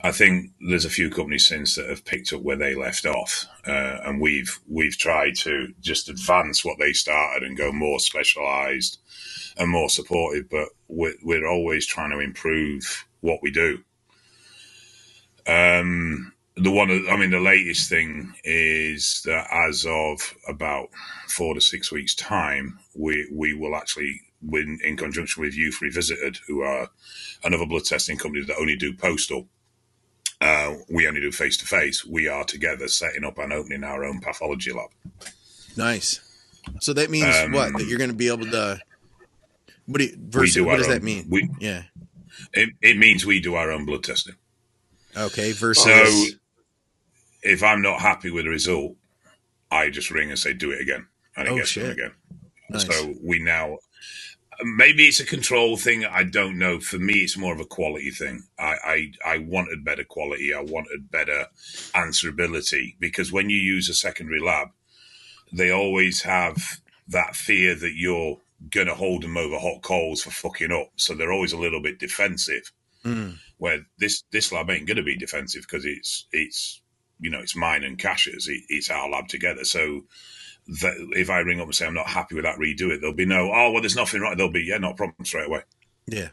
I 0.00 0.11
think 0.11 0.52
there's 0.61 0.87
a 0.87 0.91
few 0.91 1.11
companies 1.11 1.47
since 1.47 1.75
that 1.75 1.91
have 1.91 2.07
picked 2.07 2.33
up 2.33 2.41
where 2.41 2.57
they 2.57 2.75
left 2.75 3.05
off, 3.05 3.45
uh, 3.67 3.99
and 4.05 4.21
we've 4.23 4.59
we've 4.67 4.97
tried 4.97 5.37
to 5.37 5.75
just 5.83 6.09
advance 6.09 6.64
what 6.64 6.79
they 6.79 6.95
started 6.95 7.43
and 7.47 7.59
go 7.59 7.73
more 7.73 8.00
specialised 8.00 8.99
and 9.59 9.71
more 9.71 9.91
supportive. 9.91 10.49
But 10.49 10.69
we're, 10.88 11.14
we're 11.23 11.47
always 11.47 11.87
trying 11.87 12.12
to 12.12 12.21
improve 12.21 13.07
what 13.21 13.41
we 13.43 13.50
do. 13.50 13.85
Um, 15.47 16.33
the 16.56 16.71
one, 16.71 16.90
I 17.11 17.16
mean, 17.16 17.30
the 17.30 17.40
latest 17.40 17.88
thing 17.88 18.32
is 18.44 19.23
that 19.25 19.47
as 19.68 19.87
of 19.87 20.35
about 20.49 20.88
four 21.28 21.54
to 21.54 21.61
six 21.61 21.90
weeks' 21.90 22.14
time, 22.14 22.78
we 22.94 23.28
we 23.32 23.54
will 23.54 23.75
actually, 23.75 24.21
win 24.42 24.78
in 24.85 24.97
conjunction 24.97 25.40
with 25.42 25.54
Youth 25.56 25.80
Revisited, 25.80 26.38
who 26.49 26.62
are 26.62 26.90
another 27.44 27.64
blood 27.66 27.85
testing 27.85 28.18
company 28.18 28.44
that 28.44 28.56
only 28.59 28.76
do 28.76 28.92
postal. 28.92 29.49
Uh, 30.40 30.75
we 30.90 31.06
only 31.06 31.21
do 31.21 31.30
face 31.30 31.56
to 31.59 31.64
face. 31.66 32.04
We 32.04 32.26
are 32.26 32.42
together 32.44 32.88
setting 32.88 33.25
up 33.25 33.38
and 33.38 33.52
opening 33.52 33.85
our 33.85 34.04
own 34.04 34.21
pathology 34.21 34.73
lab. 34.73 34.90
Nice. 35.76 36.21
So 36.80 36.92
that 36.94 37.11
means 37.11 37.35
Um, 37.37 37.52
what? 37.52 37.73
That 37.78 37.87
you're 37.87 37.99
going 37.99 38.11
to 38.11 38.16
be 38.16 38.28
able 38.28 38.47
to. 38.50 38.80
What 39.87 39.99
do 39.99 40.04
you, 40.04 40.16
versus, 40.18 40.54
do 40.54 40.64
what 40.64 40.76
does 40.78 40.87
own- 40.87 40.92
that 40.94 41.02
mean? 41.02 41.26
we- 41.28 41.49
yeah. 41.61 41.85
It, 42.54 42.71
it 42.80 42.97
means 42.99 43.25
we 43.25 43.40
do 43.40 43.54
our 43.54 43.71
own 43.71 43.85
blood 43.85 44.02
testing. 44.04 44.35
Okay. 45.16 45.52
Versus. 45.52 45.85
So 45.85 46.38
if 47.42 47.62
I'm 47.62 47.82
not 47.82 48.00
happy 48.00 48.30
with 48.30 48.44
the 48.44 48.50
result, 48.50 48.96
I 49.70 49.90
just 49.90 50.11
ring 50.11 50.30
and 50.30 50.38
say, 50.38 50.52
do 50.52 50.70
it 50.70 50.80
again. 50.80 51.06
And 51.37 51.49
it 51.49 51.52
Oh, 51.52 51.56
gets 51.56 51.75
done 51.75 51.90
again. 51.90 52.12
Nice. 52.70 52.87
So 52.87 53.14
we 53.22 53.38
now, 53.42 53.78
maybe 54.62 55.04
it's 55.06 55.20
a 55.20 55.26
control 55.26 55.76
thing. 55.76 56.04
I 56.04 56.25
don't 56.25 56.58
know. 56.58 56.78
For 56.80 56.99
me, 56.99 57.14
it's 57.14 57.37
more 57.38 57.54
of 57.54 57.61
a 57.61 57.64
quality 57.64 58.11
thing. 58.11 58.44
I, 58.58 58.75
I, 59.25 59.34
I 59.34 59.38
wanted 59.38 59.84
better 59.84 60.04
quality. 60.04 60.52
I 60.54 60.61
wanted 60.61 61.11
better 61.11 61.46
answerability 61.94 62.96
because 62.99 63.32
when 63.32 63.50
you 63.50 63.56
use 63.58 63.88
a 63.88 63.94
secondary 63.94 64.40
lab, 64.40 64.68
they 65.52 65.70
always 65.70 66.22
have 66.22 66.80
that 67.08 67.34
fear 67.37 67.75
that 67.75 67.94
you're 67.94 68.38
going 68.70 68.87
to 68.87 68.94
hold 68.94 69.22
them 69.22 69.37
over 69.37 69.58
hot 69.58 69.82
coals 69.82 70.22
for 70.22 70.30
fucking 70.30 70.72
up. 70.72 70.90
So 70.96 71.14
they're 71.14 71.32
always 71.32 71.52
a 71.52 71.58
little 71.58 71.82
bit 71.82 71.99
defensive 71.99 72.72
Mm. 73.04 73.38
where 73.58 73.84
this 73.99 74.22
this 74.30 74.52
lab 74.52 74.70
ain't 74.70 74.87
going 74.87 74.96
to 74.96 75.02
be 75.02 75.16
defensive 75.18 75.62
because 75.62 75.84
it's 75.84 76.28
it's 76.30 76.80
you 77.23 77.31
know 77.31 77.41
it's 77.41 77.57
mine 77.57 77.85
and 77.85 77.99
Cash's. 77.99 78.49
It, 78.49 78.62
it's 78.69 78.91
our 78.91 79.09
lab 79.09 79.29
together. 79.29 79.64
So 79.64 80.02
that 80.83 80.95
if 81.17 81.31
I 81.31 81.38
ring 81.41 81.61
up 81.61 81.67
and 81.67 81.75
say 81.75 81.87
I'm 81.87 81.95
not 81.95 82.09
happy 82.09 82.35
with 82.35 82.45
that, 82.45 82.59
redo 82.59 82.91
it. 82.91 83.00
There'll 83.00 83.17
be 83.17 83.25
no 83.25 83.50
oh 83.52 83.71
well, 83.73 83.81
there's 83.81 83.97
nothing 83.97 84.21
right. 84.21 84.37
There'll 84.37 84.52
be 84.52 84.64
yeah, 84.64 84.79
not 84.79 84.93
a 84.93 84.97
problem 84.97 85.25
straight 85.25 85.47
away. 85.47 85.62
Yeah. 86.07 86.29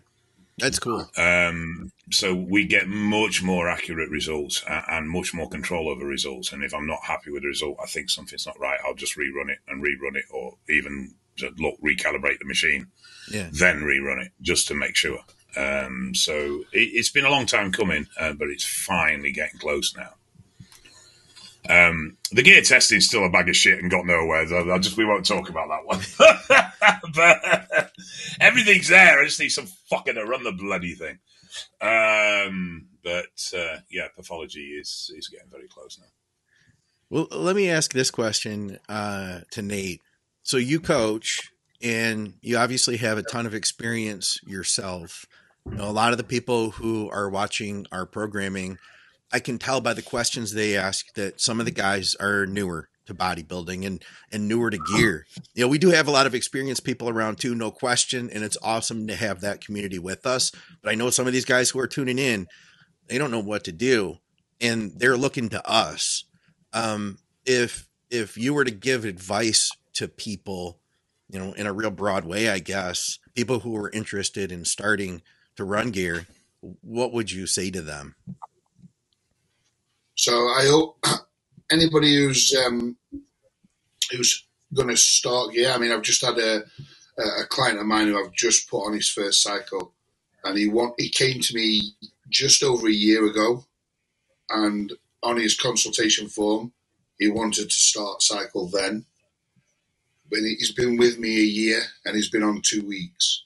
That's 0.60 0.80
cool. 0.80 1.10
Um, 1.16 1.90
so 2.12 2.36
we 2.36 2.66
get 2.66 2.88
much 2.90 3.42
more 3.42 3.70
accurate 3.70 4.10
results 4.10 4.62
and, 4.68 5.10
much 5.10 5.34
more 5.34 5.48
control 5.48 5.88
over 5.88 6.06
results. 6.06 6.52
And 6.52 6.64
if 6.66 6.74
I'm 6.74 6.86
not 6.86 7.00
happy 7.06 7.32
with 7.32 7.44
the 7.44 7.48
result, 7.48 7.78
I 7.82 7.86
think 7.86 8.10
something's 8.10 8.46
not 8.46 8.60
right. 8.60 8.78
I'll 8.86 8.94
just 8.94 9.16
rerun 9.18 9.50
it 9.50 9.60
and 9.70 9.82
rerun 9.82 10.18
it, 10.18 10.26
or 10.30 10.56
even 10.68 11.16
look 11.58 11.80
recalibrate 11.82 12.40
the 12.40 12.46
machine, 12.46 12.88
Yeah. 13.32 13.48
then 13.54 13.82
rerun 13.82 14.22
it 14.22 14.34
just 14.42 14.68
to 14.68 14.76
make 14.76 14.98
sure. 14.98 15.20
Um, 15.56 16.14
so 16.14 16.66
it, 16.74 16.90
it's 16.94 17.10
been 17.10 17.26
a 17.26 17.30
long 17.32 17.46
time 17.46 17.72
coming, 17.72 18.08
uh, 18.20 18.34
but 18.34 18.50
it's 18.50 18.66
finally 18.66 19.32
getting 19.32 19.60
close 19.60 19.96
now. 19.96 20.16
Um, 21.70 22.18
the 22.32 22.42
gear 22.42 22.62
testing's 22.62 23.06
still 23.06 23.26
a 23.26 23.30
bag 23.30 23.48
of 23.48 23.56
shit 23.56 23.78
and 23.78 23.92
got 23.92 24.06
nowhere. 24.06 24.42
I, 24.42 24.80
just 24.80 24.98
we 24.98 25.06
won't 25.06 25.26
talk 25.26 25.50
about 25.50 25.70
that 25.70 25.86
one. 25.86 26.02
but 27.14 27.92
everything's 28.40 28.88
there. 28.88 29.20
I 29.20 29.26
just 29.26 29.40
need 29.40 29.50
some 29.50 29.68
fucking 29.90 30.16
to 30.16 30.26
run 30.26 30.44
the 30.44 30.52
bloody 30.52 30.96
thing. 30.96 31.20
Um, 31.80 32.88
but 33.04 33.54
uh, 33.56 33.78
yeah, 33.90 34.08
pathology 34.16 34.78
is 34.80 35.12
is 35.16 35.28
getting 35.28 35.50
very 35.50 35.68
close 35.68 36.00
now. 36.00 36.08
Well, 37.10 37.28
let 37.32 37.56
me 37.56 37.70
ask 37.70 37.94
this 37.94 38.12
question 38.12 38.80
uh, 38.88 39.42
to 39.52 39.62
Nate. 39.62 40.02
So 40.44 40.58
you 40.58 40.80
coach, 40.80 41.52
and 41.82 42.34
you 42.42 42.58
obviously 42.58 42.98
have 42.98 43.18
a 43.18 43.24
ton 43.24 43.46
of 43.46 43.54
experience 43.54 44.40
yourself. 44.46 45.26
You 45.70 45.78
know, 45.78 45.90
a 45.90 45.92
lot 45.92 46.12
of 46.12 46.18
the 46.18 46.24
people 46.24 46.72
who 46.72 47.10
are 47.12 47.30
watching 47.30 47.86
our 47.92 48.06
programming, 48.06 48.78
I 49.32 49.40
can 49.40 49.58
tell 49.60 49.82
by 49.82 49.94
the 49.94 50.02
questions 50.02 50.54
they 50.54 50.76
ask 50.76 51.14
that 51.14 51.40
some 51.40 51.60
of 51.60 51.66
the 51.66 51.72
guys 51.72 52.16
are 52.16 52.46
newer 52.46 52.90
to 53.10 53.14
bodybuilding 53.14 53.86
and 53.86 54.04
and 54.32 54.48
newer 54.48 54.70
to 54.70 54.78
gear. 54.78 55.26
You 55.54 55.66
know, 55.66 55.68
we 55.68 55.78
do 55.78 55.90
have 55.90 56.08
a 56.08 56.12
lot 56.12 56.26
of 56.26 56.36
experienced 56.36 56.84
people 56.84 57.10
around 57.10 57.40
too, 57.40 57.54
no 57.54 57.72
question, 57.72 58.30
and 58.32 58.44
it's 58.44 58.58
awesome 58.64 59.08
to 59.08 59.16
have 59.16 59.42
that 59.42 59.64
community 59.64 60.00
with 60.00 60.26
us. 60.26 60.52
But 60.82 60.92
I 60.92 60.96
know 60.96 61.10
some 61.10 61.28
of 61.28 61.34
these 61.34 61.46
guys 61.46 61.70
who 61.70 61.80
are 61.80 61.88
tuning 61.88 62.20
in, 62.20 62.48
they 63.08 63.18
don't 63.18 63.32
know 63.32 63.40
what 63.40 63.64
to 63.66 63.72
do, 63.72 64.18
and 64.62 64.94
they're 64.96 65.18
looking 65.18 65.50
to 65.50 65.70
us. 65.70 66.24
Um, 66.72 67.18
if 67.46 67.88
if 68.10 68.38
you 68.38 68.54
were 68.54 68.66
to 68.66 68.72
give 68.72 69.06
advice 69.06 69.72
to 69.94 70.08
people, 70.08 70.80
you 71.30 71.40
know, 71.40 71.54
in 71.54 71.68
a 71.68 71.74
real 71.74 71.92
broad 71.92 72.26
way, 72.26 72.50
I 72.50 72.60
guess, 72.60 73.20
people 73.36 73.60
who 73.60 73.76
are 73.76 73.92
interested 73.92 74.52
in 74.52 74.66
starting 74.66 75.22
to 75.56 75.64
run 75.64 75.92
gear, 75.92 76.28
what 76.82 77.12
would 77.12 77.32
you 77.32 77.48
say 77.48 77.72
to 77.72 77.82
them? 77.82 78.16
So 80.20 80.50
I 80.50 80.66
hope 80.66 80.98
anybody 81.72 82.14
who's 82.18 82.54
um, 82.68 82.98
who's 84.12 84.46
going 84.74 84.90
to 84.90 84.98
start 84.98 85.54
gear. 85.54 85.72
I 85.72 85.78
mean, 85.78 85.94
I've 85.94 86.02
just 86.02 86.26
had 86.26 86.38
a, 86.38 86.64
a 87.18 87.46
client 87.48 87.80
of 87.80 87.86
mine 87.86 88.08
who 88.08 88.20
I've 88.22 88.34
just 88.34 88.70
put 88.70 88.86
on 88.86 88.92
his 88.92 89.08
first 89.08 89.42
cycle, 89.42 89.94
and 90.44 90.58
he 90.58 90.68
want 90.68 90.96
he 90.98 91.08
came 91.08 91.40
to 91.40 91.56
me 91.56 91.94
just 92.28 92.64
over 92.64 92.90
a 92.90 92.92
year 92.92 93.26
ago, 93.28 93.64
and 94.50 94.92
on 95.24 95.38
his 95.38 95.56
consultation 95.56 96.28
form, 96.28 96.74
he 97.18 97.30
wanted 97.30 97.70
to 97.70 97.80
start 97.80 98.22
cycle 98.22 98.68
then. 98.68 99.06
But 100.30 100.40
he's 100.40 100.74
been 100.74 100.98
with 100.98 101.18
me 101.18 101.38
a 101.38 101.50
year, 101.64 101.82
and 102.04 102.18
he's 102.18 102.30
been 102.30 102.44
on 102.44 102.62
two 102.62 102.86
weeks. 102.86 103.46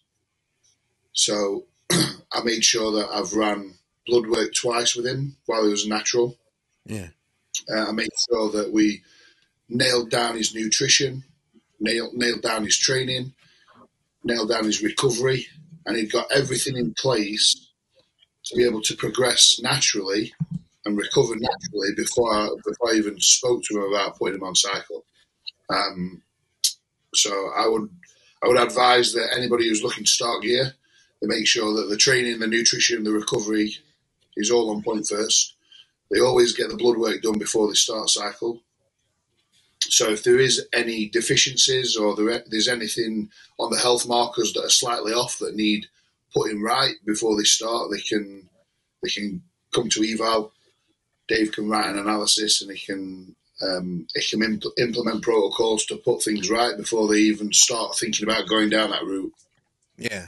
So 1.11 1.65
I 1.91 2.41
made 2.43 2.65
sure 2.65 2.91
that 2.93 3.09
I've 3.13 3.33
ran 3.33 3.75
blood 4.07 4.25
work 4.25 4.55
twice 4.55 4.95
with 4.95 5.05
him 5.05 5.37
while 5.45 5.65
he 5.65 5.69
was 5.69 5.87
natural. 5.87 6.35
Yeah. 6.85 7.07
Uh, 7.73 7.89
I 7.89 7.91
made 7.91 8.09
sure 8.29 8.51
that 8.51 8.71
we 8.71 9.01
nailed 9.69 10.09
down 10.09 10.35
his 10.35 10.53
nutrition, 10.53 11.23
nailed, 11.79 12.13
nailed 12.13 12.41
down 12.41 12.65
his 12.65 12.77
training, 12.77 13.33
nailed 14.23 14.49
down 14.49 14.65
his 14.65 14.81
recovery, 14.83 15.47
and 15.85 15.95
he'd 15.97 16.11
got 16.11 16.31
everything 16.31 16.77
in 16.77 16.93
place 16.93 17.69
to 18.45 18.55
be 18.55 18.65
able 18.65 18.81
to 18.81 18.95
progress 18.95 19.59
naturally 19.61 20.33
and 20.85 20.97
recover 20.97 21.35
naturally 21.35 21.93
before 21.95 22.49
before 22.65 22.91
I 22.91 22.95
even 22.95 23.19
spoke 23.19 23.63
to 23.63 23.77
him 23.77 23.93
about 23.93 24.17
putting 24.17 24.35
him 24.35 24.43
on 24.43 24.55
cycle. 24.55 25.05
Um, 25.69 26.21
so 27.13 27.31
I 27.55 27.67
would 27.67 27.89
I 28.43 28.47
would 28.47 28.59
advise 28.59 29.13
that 29.13 29.33
anybody 29.35 29.67
who's 29.67 29.83
looking 29.83 30.03
to 30.03 30.09
start 30.09 30.43
gear, 30.43 30.73
to 31.21 31.27
make 31.27 31.47
sure 31.47 31.73
that 31.73 31.89
the 31.89 31.97
training, 31.97 32.39
the 32.39 32.47
nutrition, 32.47 33.03
the 33.03 33.11
recovery 33.11 33.77
is 34.35 34.51
all 34.51 34.71
on 34.71 34.83
point 34.83 35.07
first. 35.07 35.55
They 36.11 36.19
always 36.19 36.53
get 36.53 36.69
the 36.69 36.77
blood 36.77 36.97
work 36.97 37.21
done 37.21 37.37
before 37.39 37.67
they 37.67 37.73
start 37.73 38.09
cycle. 38.09 38.61
So 39.81 40.09
if 40.11 40.23
there 40.23 40.39
is 40.39 40.65
any 40.71 41.09
deficiencies 41.09 41.97
or 41.97 42.15
there, 42.15 42.43
there's 42.47 42.67
anything 42.67 43.29
on 43.59 43.71
the 43.71 43.79
health 43.79 44.07
markers 44.07 44.53
that 44.53 44.63
are 44.63 44.69
slightly 44.69 45.11
off 45.11 45.39
that 45.39 45.55
need 45.55 45.87
putting 46.33 46.61
right 46.61 46.95
before 47.05 47.37
they 47.37 47.43
start, 47.43 47.91
they 47.91 48.01
can 48.01 48.49
they 49.01 49.09
can 49.09 49.43
come 49.73 49.89
to 49.89 50.03
eval. 50.03 50.53
Dave 51.27 51.51
can 51.51 51.69
write 51.69 51.89
an 51.89 51.99
analysis 51.99 52.61
and 52.61 52.71
he 52.71 52.85
can 52.85 53.35
um, 53.61 54.07
he 54.15 54.21
can 54.21 54.41
impl- 54.41 54.71
implement 54.77 55.23
protocols 55.23 55.85
to 55.85 55.97
put 55.97 56.21
things 56.21 56.49
right 56.49 56.75
before 56.75 57.07
they 57.07 57.19
even 57.19 57.53
start 57.53 57.95
thinking 57.95 58.27
about 58.27 58.47
going 58.47 58.69
down 58.69 58.91
that 58.91 59.05
route. 59.05 59.33
Yeah, 59.97 60.27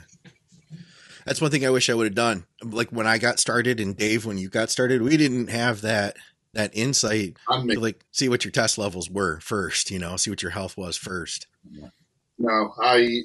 that's 1.26 1.40
one 1.40 1.50
thing 1.50 1.66
I 1.66 1.70
wish 1.70 1.90
I 1.90 1.94
would 1.94 2.06
have 2.06 2.14
done. 2.14 2.46
Like 2.62 2.90
when 2.90 3.06
I 3.06 3.18
got 3.18 3.40
started, 3.40 3.80
and 3.80 3.96
Dave, 3.96 4.24
when 4.24 4.38
you 4.38 4.48
got 4.48 4.70
started, 4.70 5.02
we 5.02 5.16
didn't 5.16 5.48
have 5.48 5.80
that 5.82 6.16
that 6.54 6.70
insight 6.72 7.36
to 7.50 7.80
like 7.80 8.04
see 8.12 8.28
what 8.28 8.44
your 8.44 8.52
test 8.52 8.78
levels 8.78 9.10
were 9.10 9.40
first. 9.40 9.90
You 9.90 9.98
know, 9.98 10.16
see 10.16 10.30
what 10.30 10.40
your 10.40 10.52
health 10.52 10.76
was 10.76 10.96
first. 10.96 11.48
No, 12.38 12.74
I 12.80 13.22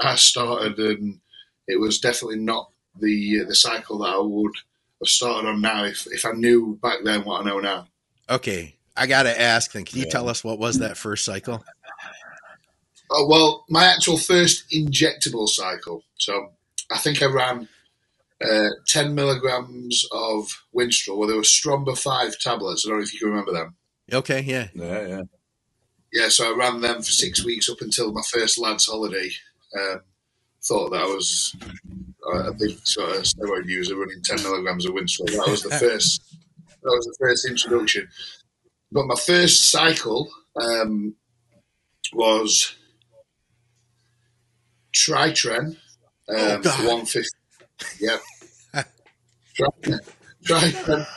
I 0.00 0.16
started, 0.16 0.78
and 0.78 1.20
it 1.68 1.80
was 1.80 2.00
definitely 2.00 2.40
not 2.40 2.70
the 3.00 3.44
the 3.44 3.54
cycle 3.54 3.98
that 3.98 4.10
I 4.10 4.18
would 4.18 4.54
have 5.00 5.08
started 5.08 5.48
on 5.48 5.60
now 5.60 5.84
if 5.84 6.08
if 6.10 6.26
I 6.26 6.32
knew 6.32 6.76
back 6.82 6.98
then 7.04 7.24
what 7.24 7.42
I 7.42 7.44
know 7.44 7.60
now. 7.60 7.86
Okay, 8.28 8.74
I 8.96 9.06
got 9.06 9.22
to 9.22 9.40
ask 9.40 9.70
then. 9.70 9.84
Can 9.84 10.00
you 10.00 10.06
yeah. 10.06 10.10
tell 10.10 10.28
us 10.28 10.42
what 10.42 10.58
was 10.58 10.80
that 10.80 10.96
first 10.96 11.24
cycle? 11.24 11.64
Oh, 13.08 13.28
well, 13.28 13.64
my 13.70 13.84
actual 13.84 14.18
first 14.18 14.68
injectable 14.72 15.48
cycle. 15.48 16.02
So 16.18 16.50
I 16.90 16.98
think 16.98 17.22
I 17.22 17.26
ran 17.26 17.68
uh, 18.44 18.68
10 18.86 19.14
milligrams 19.14 20.04
of 20.12 20.64
Winstrol. 20.74 21.18
Well, 21.18 21.28
there 21.28 21.36
were 21.36 21.42
Stromba 21.42 21.98
5 21.98 22.38
tablets. 22.38 22.84
I 22.84 22.90
don't 22.90 22.98
know 22.98 23.02
if 23.02 23.12
you 23.12 23.20
can 23.20 23.30
remember 23.30 23.52
them. 23.52 23.76
Okay, 24.12 24.40
yeah. 24.42 24.68
Yeah, 24.74 25.06
yeah. 25.06 25.22
Yeah, 26.12 26.28
so 26.28 26.52
I 26.52 26.56
ran 26.56 26.80
them 26.80 26.96
for 26.98 27.02
six 27.02 27.44
weeks 27.44 27.68
up 27.68 27.80
until 27.80 28.12
my 28.12 28.22
first 28.30 28.58
lad's 28.58 28.86
holiday. 28.86 29.30
Um, 29.76 30.00
thought 30.64 30.90
that 30.90 31.02
I 31.02 31.06
was 31.06 31.54
a 32.34 32.52
big 32.52 32.78
sort 32.86 33.16
of 33.16 33.22
steroid 33.22 33.66
user 33.66 33.96
running 33.96 34.22
10 34.22 34.42
milligrams 34.42 34.86
of 34.86 34.92
Winstrol. 34.92 35.26
That 35.26 35.48
was 35.48 35.62
the 35.62 35.70
first. 35.80 36.36
that 36.82 36.90
was 36.90 37.04
the 37.04 37.16
first 37.20 37.48
introduction. 37.48 38.08
But 38.92 39.06
my 39.06 39.14
first 39.14 39.70
cycle 39.70 40.30
um, 40.60 41.14
was 42.12 42.74
Tritren 44.94 45.76
um, 46.28 46.62
oh, 46.64 46.86
150. 46.88 47.28
Yep. 48.00 48.22
try, 49.54 49.68
try, 50.44 50.70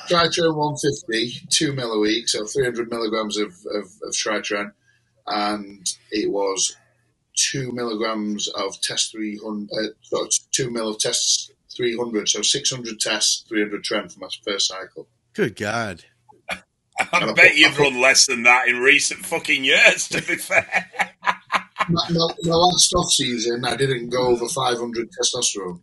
try 0.08 0.28
Tritren 0.28 0.56
150, 0.56 1.48
two 1.50 1.74
mill 1.74 1.94
a 1.94 2.00
week, 2.00 2.28
so 2.30 2.46
300 2.46 2.90
milligrams 2.90 3.38
of, 3.38 3.54
of, 3.74 3.86
of 4.04 4.14
Tritren. 4.14 4.72
And 5.28 5.88
it 6.12 6.32
was 6.32 6.76
two 7.36 7.72
milligrams 7.72 8.48
of 8.50 8.80
test 8.82 9.12
300, 9.12 9.70
uh, 9.72 9.90
so 10.02 10.28
two 10.52 10.70
mil 10.70 10.90
of 10.90 11.00
test 11.00 11.52
300, 11.76 12.28
so 12.28 12.42
600 12.42 13.00
tests, 13.00 13.46
300 13.48 13.84
tren 13.84 14.12
for 14.12 14.20
my 14.20 14.28
first 14.44 14.68
cycle. 14.68 15.08
Good 15.34 15.56
God. 15.56 16.04
I 17.14 17.32
bet 17.34 17.56
you've 17.56 17.78
run 17.80 18.02
less 18.02 18.26
than 18.26 18.44
that 18.44 18.68
in 18.68 18.80
recent 18.80 19.26
fucking 19.26 19.64
years, 19.64 20.10
to 20.10 20.22
be 20.22 20.36
fair 20.36 20.92
my, 21.90 22.02
my, 22.10 22.28
my 22.44 22.56
last 22.56 22.94
off 22.94 23.12
season, 23.12 23.66
I 23.66 23.76
didn't 23.76 24.10
go 24.10 24.28
over 24.28 24.48
500 24.48 25.10
testosterone. 25.12 25.80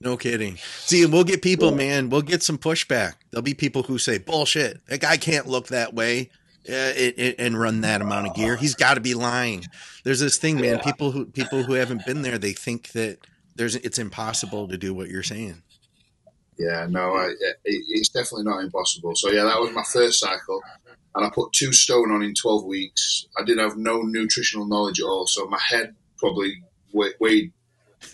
No 0.00 0.16
kidding. 0.16 0.56
See, 0.84 1.04
we'll 1.06 1.24
get 1.24 1.42
people, 1.42 1.72
man. 1.72 2.08
We'll 2.08 2.22
get 2.22 2.42
some 2.42 2.56
pushback. 2.56 3.14
There'll 3.30 3.42
be 3.42 3.54
people 3.54 3.82
who 3.82 3.98
say, 3.98 4.18
"Bullshit! 4.18 4.86
That 4.86 5.00
guy 5.00 5.16
can't 5.16 5.48
look 5.48 5.68
that 5.68 5.92
way 5.92 6.30
uh, 6.68 6.94
it, 6.94 7.18
it, 7.18 7.34
and 7.40 7.58
run 7.58 7.80
that 7.80 8.00
amount 8.00 8.28
of 8.28 8.34
gear. 8.34 8.56
He's 8.56 8.76
got 8.76 8.94
to 8.94 9.00
be 9.00 9.14
lying." 9.14 9.64
There's 10.04 10.20
this 10.20 10.36
thing, 10.36 10.60
man. 10.60 10.78
People 10.78 11.10
who 11.10 11.26
people 11.26 11.64
who 11.64 11.72
haven't 11.72 12.06
been 12.06 12.22
there, 12.22 12.38
they 12.38 12.52
think 12.52 12.92
that 12.92 13.18
there's 13.56 13.74
it's 13.74 13.98
impossible 13.98 14.68
to 14.68 14.78
do 14.78 14.94
what 14.94 15.08
you're 15.08 15.24
saying. 15.24 15.62
Yeah, 16.58 16.86
no, 16.88 17.14
I, 17.14 17.30
it, 17.40 17.56
it's 17.64 18.08
definitely 18.08 18.44
not 18.44 18.62
impossible. 18.62 19.16
So 19.16 19.30
yeah, 19.30 19.44
that 19.44 19.58
was 19.58 19.72
my 19.72 19.84
first 19.92 20.20
cycle 20.20 20.62
and 21.14 21.24
I 21.26 21.30
put 21.30 21.52
two 21.52 21.72
stone 21.72 22.10
on 22.12 22.22
in 22.22 22.34
12 22.34 22.64
weeks. 22.64 23.26
I 23.38 23.44
didn't 23.44 23.66
have 23.66 23.76
no 23.76 24.02
nutritional 24.02 24.66
knowledge 24.66 25.00
at 25.00 25.06
all, 25.06 25.26
so 25.26 25.46
my 25.46 25.60
head 25.68 25.94
probably 26.18 26.62
weighed, 26.92 27.14
weighed 27.20 27.52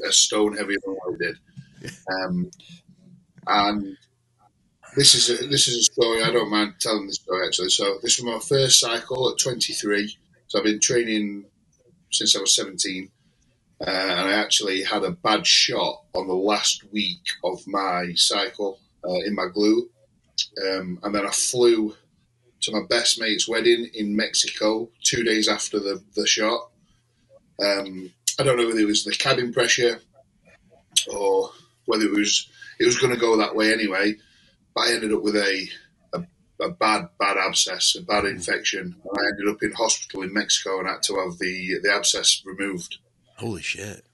a 0.07 0.13
stone 0.13 0.57
heavier 0.57 0.79
than 0.85 0.95
what 0.95 1.15
I 1.15 1.19
did. 1.19 1.39
Um, 2.25 2.51
and 3.47 3.99
this 4.97 5.15
is 5.15 5.29
a, 5.29 5.47
this 5.47 5.69
is 5.69 5.77
a 5.77 5.93
story 5.93 6.23
I 6.23 6.31
don't 6.31 6.51
mind 6.51 6.75
telling 6.81 7.07
this 7.07 7.17
story 7.17 7.47
actually. 7.47 7.71
So 7.71 7.99
this 8.03 8.19
was 8.19 8.25
my 8.25 8.39
first 8.39 8.81
cycle 8.81 9.31
at 9.31 9.39
23. 9.39 10.17
So 10.47 10.59
I've 10.59 10.65
been 10.65 10.81
training 10.81 11.45
since 12.11 12.37
I 12.37 12.41
was 12.41 12.55
17, 12.55 13.11
uh, 13.81 13.91
and 13.91 14.29
I 14.29 14.33
actually 14.33 14.83
had 14.83 15.03
a 15.03 15.11
bad 15.11 15.47
shot 15.47 16.05
on 16.15 16.27
the 16.29 16.35
last 16.35 16.85
week 16.93 17.23
of 17.43 17.67
my 17.67 18.13
cycle 18.15 18.79
uh, 19.05 19.21
in 19.27 19.35
my 19.35 19.49
glute, 19.55 19.89
um, 20.63 21.01
and 21.03 21.15
then 21.15 21.27
I 21.27 21.31
flew 21.31 21.95
to 22.65 22.73
my 22.73 22.83
best 22.89 23.21
mate's 23.21 23.49
wedding 23.49 23.91
in 23.95 24.17
Mexico 24.17 24.91
two 25.03 25.23
days 25.23 25.49
after 25.49 25.79
the, 25.79 26.03
the 26.15 26.27
shot. 26.27 26.71
Um, 27.63 28.11
I 28.39 28.43
don't 28.43 28.57
know 28.57 28.67
whether 28.67 28.81
it 28.81 28.87
was 28.87 29.05
the 29.05 29.13
cabin 29.13 29.53
pressure 29.53 30.01
or 31.09 31.51
whether 31.87 32.05
it 32.05 32.13
was 32.13 32.49
it 32.79 32.87
was 32.87 32.99
going 32.99 33.13
to 33.13 33.21
go 33.21 33.37
that 33.37 33.55
way 33.55 33.73
anyway. 33.73 34.15
But 34.75 34.89
I 34.89 34.93
ended 34.93 35.13
up 35.13 35.23
with 35.23 35.37
a, 35.37 35.69
a, 36.15 36.23
a 36.61 36.71
bad 36.71 37.09
bad 37.19 37.37
abscess, 37.37 37.97
a 37.97 38.03
bad 38.03 38.25
infection, 38.25 38.97
I 39.05 39.23
ended 39.31 39.55
up 39.55 39.63
in 39.63 39.73
hospital 39.73 40.23
in 40.23 40.33
Mexico 40.33 40.81
and 40.81 40.89
had 40.89 41.03
to 41.05 41.17
have 41.17 41.39
the 41.39 41.79
the 41.83 41.93
abscess 41.93 42.43
removed. 42.45 42.99
Holy 43.37 43.63
shit! 43.63 44.05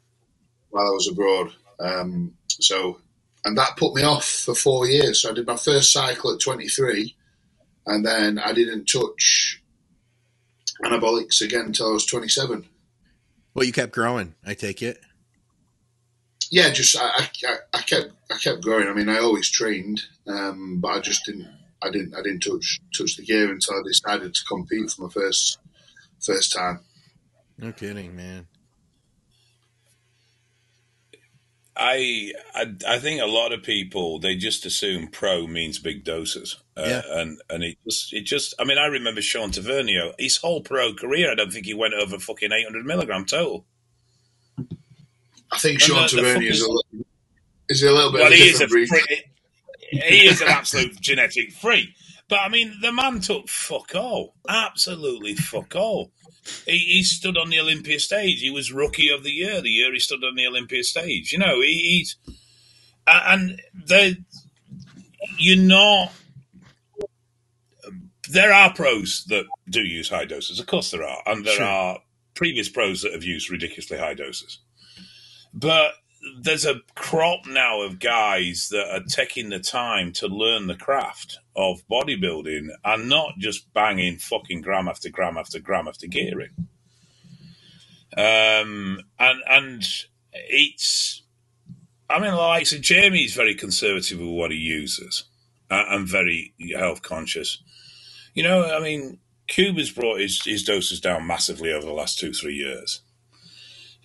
While 0.69 0.87
I 0.87 0.91
was 0.91 1.09
abroad, 1.09 1.53
um, 1.79 2.35
so 2.49 3.01
and 3.45 3.57
that 3.57 3.77
put 3.77 3.95
me 3.95 4.03
off 4.03 4.27
for 4.27 4.55
four 4.55 4.87
years. 4.87 5.23
So 5.23 5.31
I 5.31 5.35
did 5.35 5.47
my 5.47 5.57
first 5.57 5.93
cycle 5.93 6.35
at 6.35 6.41
23 6.41 7.17
and 7.87 8.05
then 8.05 8.39
I 8.39 8.53
didn't 8.53 8.87
touch 8.87 9.63
anabolics 10.85 11.41
again 11.41 11.67
until 11.67 11.91
I 11.91 11.93
was 11.93 12.07
27. 12.07 12.67
Well, 13.55 13.65
you 13.65 13.73
kept 13.73 13.93
growing. 13.93 14.35
I 14.45 14.55
take 14.55 14.83
it. 14.83 15.01
Yeah, 16.51 16.71
just 16.71 16.97
I, 16.99 17.29
I, 17.47 17.57
I 17.73 17.83
kept 17.83 18.11
I 18.31 18.37
kept 18.37 18.63
growing. 18.63 18.89
I 18.89 18.93
mean, 18.93 19.09
I 19.09 19.19
always 19.19 19.49
trained, 19.51 20.03
um, 20.27 20.79
but 20.81 20.89
I 20.89 21.01
just 21.01 21.25
didn't 21.25 21.49
I 21.83 21.91
didn't 21.91 22.15
I 22.15 22.23
didn't 22.23 22.41
touch 22.41 22.81
touch 22.97 23.17
the 23.17 23.23
gear 23.23 23.53
until 23.53 23.75
I 23.75 23.83
decided 23.87 24.35
to 24.35 24.45
compete 24.47 24.91
for 24.91 25.03
my 25.03 25.09
first 25.11 25.59
first 26.21 26.53
time. 26.53 26.81
No 27.57 27.73
kidding, 27.73 28.17
man. 28.17 28.47
I, 31.77 32.33
I 32.55 32.75
I 32.87 32.99
think 32.99 33.23
a 33.23 33.27
lot 33.27 33.53
of 33.53 33.63
people 33.63 34.19
they 34.19 34.37
just 34.37 34.67
assume 34.67 35.09
pro 35.09 35.47
means 35.47 35.79
big 35.79 36.05
doses, 36.05 36.59
uh, 36.77 36.83
Yeah. 36.87 37.03
and 37.21 37.41
and 37.49 37.63
it 37.65 37.79
just 37.85 38.13
it 38.13 38.23
just 38.23 38.55
I 38.59 38.65
mean 38.65 38.77
I 38.79 38.87
remember 38.87 39.23
Sean 39.23 39.51
Tavernier 39.51 40.13
his 40.19 40.37
whole 40.39 40.61
pro 40.63 40.93
career 40.95 41.31
I 41.31 41.35
don't 41.35 41.53
think 41.53 41.67
he 41.67 41.75
went 41.75 41.95
over 41.95 42.19
fucking 42.19 42.53
eight 42.53 42.65
hundred 42.65 42.85
milligram 42.87 43.25
total. 43.25 43.65
I 45.53 45.59
think 45.59 45.75
And 45.81 45.83
Sean 45.83 46.09
the- 46.23 46.23
the 46.23 46.47
is 46.49 46.61
a 46.61 46.69
little, 46.69 46.85
is 47.69 47.83
a 47.83 47.93
little 47.93 48.13
bit 48.13 48.19
Well, 48.21 48.27
of 48.29 48.33
a 48.33 48.37
he 48.37 48.43
is 48.49 48.61
a 48.61 48.69
freak. 48.69 48.91
He 49.91 50.27
is 50.27 50.41
an 50.41 50.49
absolute 50.49 51.01
genetic 51.01 51.53
freak. 51.53 51.89
But 52.31 52.39
I 52.41 52.49
mean, 52.49 52.79
the 52.81 52.93
man 52.93 53.21
took 53.21 53.49
fuck 53.49 53.95
all, 53.95 54.37
absolutely 54.49 55.35
fuck 55.35 55.75
all. 55.75 56.13
He, 56.65 56.79
he 56.79 57.03
stood 57.03 57.37
on 57.37 57.51
the 57.51 57.61
Olympia 57.61 57.99
stage. 58.01 58.41
He 58.41 58.51
was 58.51 58.73
rookie 58.73 59.11
of 59.11 59.25
the 59.25 59.31
year. 59.33 59.61
The 59.61 59.69
year 59.69 59.93
he 59.93 59.99
stood 59.99 60.25
on 60.25 60.37
the 60.37 60.47
Olympia 60.47 60.85
stage. 60.85 61.33
You 61.33 61.39
know, 61.39 61.61
he, 61.61 61.75
he's 61.99 62.17
and 63.07 63.61
they, 63.75 64.17
you're 65.39 65.59
not. 65.59 66.13
There 68.29 68.53
are 68.53 68.73
pros 68.73 69.25
that 69.25 69.47
do 69.69 69.81
use 69.83 70.09
high 70.09 70.25
doses, 70.25 70.61
of 70.61 70.67
course 70.67 70.93
there 70.93 71.03
are, 71.03 71.23
and 71.27 71.45
there 71.45 71.57
Sure. 71.57 71.67
are 71.67 71.99
previous 72.35 72.69
pros 72.69 73.03
that 73.03 73.13
have 73.13 73.25
used 73.25 73.51
ridiculously 73.51 73.99
high 73.99 74.15
doses. 74.15 74.61
But 75.53 75.95
there's 76.41 76.67
a 76.67 76.81
crop 76.95 77.47
now 77.47 77.81
of 77.83 77.99
guys 77.99 78.69
that 78.71 78.91
are 78.91 79.05
taking 79.09 79.51
the 79.51 79.59
time 79.59 80.13
to 80.13 80.27
learn 80.27 80.67
the 80.67 80.77
craft 80.77 81.39
of 81.57 81.83
bodybuilding 81.91 82.69
and 82.85 83.09
not 83.09 83.35
just 83.39 83.73
banging 83.73 84.19
fucking 84.19 84.61
gram 84.61 84.89
after 84.89 85.09
gram 85.09 85.39
after 85.39 85.59
gram 85.59 85.89
after 85.89 86.07
gearing. 86.07 86.69
Um, 88.17 89.01
and 89.19 89.41
and 89.49 89.89
it's, 90.33 91.23
I 92.09 92.21
mean, 92.21 92.35
like 92.35 92.67
so 92.67 92.79
Jamie's 92.79 93.35
very 93.35 93.55
conservative 93.55 94.19
with 94.19 94.29
what 94.29 94.51
he 94.51 94.59
uses 94.59 95.25
uh, 95.71 95.85
and 95.89 96.07
very 96.07 96.55
health 96.77 97.03
conscious. 97.03 97.63
You 98.35 98.43
know, 98.43 98.77
I 98.77 98.81
mean, 98.81 99.19
Cuba's 99.49 99.91
brought 99.91 100.21
his, 100.21 100.43
his 100.45 100.65
doses 100.65 101.01
down 101.01 101.27
massively 101.27 101.73
over 101.73 101.87
the 101.87 101.93
last 101.93 102.19
two 102.19 102.33
three 102.33 102.55
years. 102.55 103.03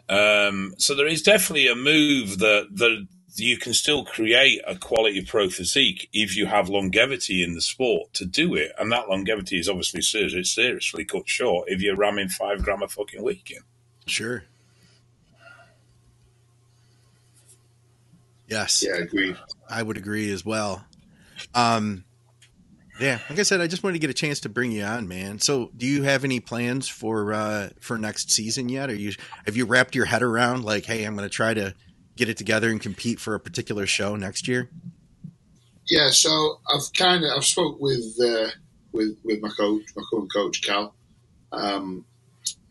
Um, 0.08 0.76
so 0.78 0.94
there 0.96 1.08
is 1.08 1.22
definitely 1.22 1.68
a 1.68 1.76
move 1.76 2.40
that 2.40 2.68
that 2.74 3.08
you 3.38 3.58
can 3.58 3.74
still 3.74 4.06
create 4.06 4.62
a 4.66 4.78
quality 4.78 5.26
pro 5.26 5.50
physique 5.50 6.10
if 6.14 6.38
you 6.38 6.46
have 6.46 6.70
longevity 6.70 7.44
in 7.44 7.54
the 7.54 7.62
sport 7.62 8.14
to 8.14 8.26
do 8.26 8.56
it, 8.56 8.72
and 8.80 8.92
that 8.92 9.10
longevity 9.10 9.60
is 9.60 9.68
obviously 9.68 10.02
seriously, 10.02 10.44
seriously 10.44 11.06
cut 11.06 11.28
short 11.28 11.68
if 11.70 11.82
you're 11.82 11.96
ramming 11.96 12.30
five 12.30 12.64
gram 12.64 12.82
a 12.82 12.88
fucking 12.88 13.24
week 13.24 13.52
in. 13.52 13.64
Sure. 14.06 14.44
Yes, 18.48 18.84
Yeah, 18.88 18.98
agree. 18.98 19.36
I 19.70 19.82
would 19.82 19.98
agree 19.98 20.32
as 20.32 20.46
well. 20.46 20.86
Um, 21.54 22.05
yeah, 23.00 23.20
like 23.30 23.40
I 23.40 23.44
said, 23.44 23.60
I 23.60 23.68
just 23.68 23.84
wanted 23.84 23.94
to 23.94 24.00
get 24.00 24.10
a 24.10 24.14
chance 24.14 24.40
to 24.42 24.50
bring 24.50 24.72
you 24.72 24.84
on, 24.84 25.08
man. 25.08 25.40
So, 25.40 25.70
do 25.76 25.86
you 25.86 26.04
have 26.04 26.24
any 26.24 26.40
plans 26.40 26.88
for 26.88 27.34
uh, 27.34 27.70
for 27.80 27.98
next 27.98 28.32
season 28.32 28.70
yet? 28.70 28.90
Are 28.90 28.96
you 28.96 29.14
have 29.46 29.58
you 29.58 29.66
wrapped 29.66 29.96
your 29.96 30.06
head 30.06 30.24
around 30.24 30.64
like, 30.64 30.86
hey, 30.86 31.04
I'm 31.04 31.16
going 31.16 31.28
to 31.28 31.34
try 31.34 31.54
to 31.54 31.74
get 32.16 32.30
it 32.30 32.38
together 32.38 32.70
and 32.70 32.80
compete 32.80 33.20
for 33.20 33.36
a 33.36 33.40
particular 33.40 33.86
show 33.86 34.16
next 34.16 34.48
year? 34.48 34.70
Yeah, 35.88 36.10
so 36.12 36.60
I've 36.74 36.92
kind 36.94 37.24
of 37.24 37.32
I've 37.36 37.46
spoke 37.46 37.80
with 37.80 38.18
uh, 38.24 38.48
with 38.94 39.18
with 39.24 39.42
my 39.42 39.50
coach, 39.50 39.84
my 39.96 40.04
current 40.12 40.34
coach 40.34 40.64
Cal, 40.64 40.96
um, 41.52 42.06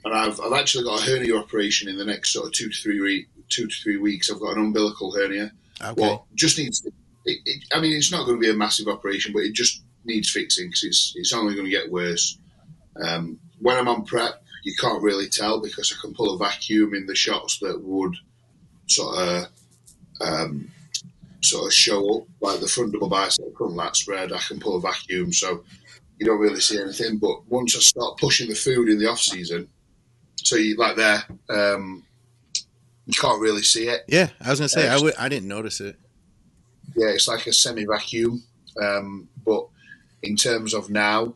and 0.04 0.14
I've 0.14 0.40
I've 0.40 0.54
actually 0.54 0.84
got 0.84 1.00
a 1.00 1.10
hernia 1.10 1.36
operation 1.36 1.88
in 1.88 1.98
the 1.98 2.04
next 2.04 2.32
sort 2.32 2.46
of 2.46 2.52
two 2.52 2.70
to 2.70 2.74
three 2.74 3.00
week, 3.00 3.28
two 3.50 3.66
to 3.66 3.74
three 3.82 3.98
weeks. 3.98 4.30
I've 4.30 4.40
got 4.40 4.56
an 4.56 4.64
umbilical 4.64 5.12
hernia. 5.12 5.52
Okay. 5.82 6.00
What 6.00 6.22
just 6.34 6.58
needs? 6.58 6.84
It, 7.26 7.38
it, 7.44 7.64
I 7.72 7.80
mean, 7.80 7.92
it's 7.92 8.10
not 8.10 8.26
going 8.26 8.36
to 8.36 8.40
be 8.40 8.50
a 8.50 8.54
massive 8.54 8.88
operation, 8.88 9.32
but 9.32 9.42
it 9.42 9.52
just 9.52 9.83
needs 10.04 10.30
fixing 10.30 10.68
because 10.68 10.84
it's 10.84 11.12
it's 11.16 11.32
only 11.32 11.54
going 11.54 11.66
to 11.66 11.70
get 11.70 11.90
worse. 11.90 12.38
Um, 13.02 13.38
when 13.60 13.76
I'm 13.76 13.88
on 13.88 14.04
prep, 14.04 14.42
you 14.62 14.74
can't 14.80 15.02
really 15.02 15.28
tell 15.28 15.60
because 15.60 15.92
I 15.92 16.00
can 16.00 16.14
pull 16.14 16.34
a 16.34 16.38
vacuum 16.38 16.94
in 16.94 17.06
the 17.06 17.14
shots 17.14 17.58
that 17.60 17.80
would 17.82 18.14
sort 18.86 19.18
of 19.18 19.46
um, 20.20 20.70
sort 21.42 21.66
of 21.66 21.72
show 21.72 22.18
up, 22.20 22.26
like 22.40 22.60
the 22.60 22.68
front 22.68 22.92
double 22.92 23.08
bicep, 23.08 23.44
front 23.56 23.74
lat 23.74 23.96
spread. 23.96 24.32
I 24.32 24.38
can 24.38 24.60
pull 24.60 24.76
a 24.76 24.80
vacuum, 24.80 25.32
so 25.32 25.64
you 26.18 26.26
don't 26.26 26.38
really 26.40 26.60
see 26.60 26.80
anything. 26.80 27.18
But 27.18 27.46
once 27.48 27.76
I 27.76 27.80
start 27.80 28.18
pushing 28.18 28.48
the 28.48 28.54
food 28.54 28.88
in 28.88 28.98
the 28.98 29.08
off 29.10 29.20
season, 29.20 29.68
so 30.36 30.56
you 30.56 30.76
like 30.76 30.96
there, 30.96 31.24
um, 31.48 32.04
you 33.06 33.14
can't 33.14 33.40
really 33.40 33.62
see 33.62 33.88
it. 33.88 34.02
yeah, 34.08 34.28
I 34.40 34.50
was 34.50 34.60
going 34.60 34.68
to 34.68 34.74
say 34.74 34.88
I 34.88 34.94
Yes. 34.94 35.02
would 35.02 35.14
I 35.16 35.28
didn't 35.28 35.48
notice 35.48 35.80
it. 35.80 35.96
Yeah, 36.96 37.08
it's 37.08 37.26
like 37.28 37.46
a 37.46 37.52
semi 37.52 37.84
vacuum. 37.86 38.42
Um, 38.80 39.28
but 39.44 39.66
in 40.24 40.36
terms 40.36 40.74
of 40.74 40.90
now, 40.90 41.34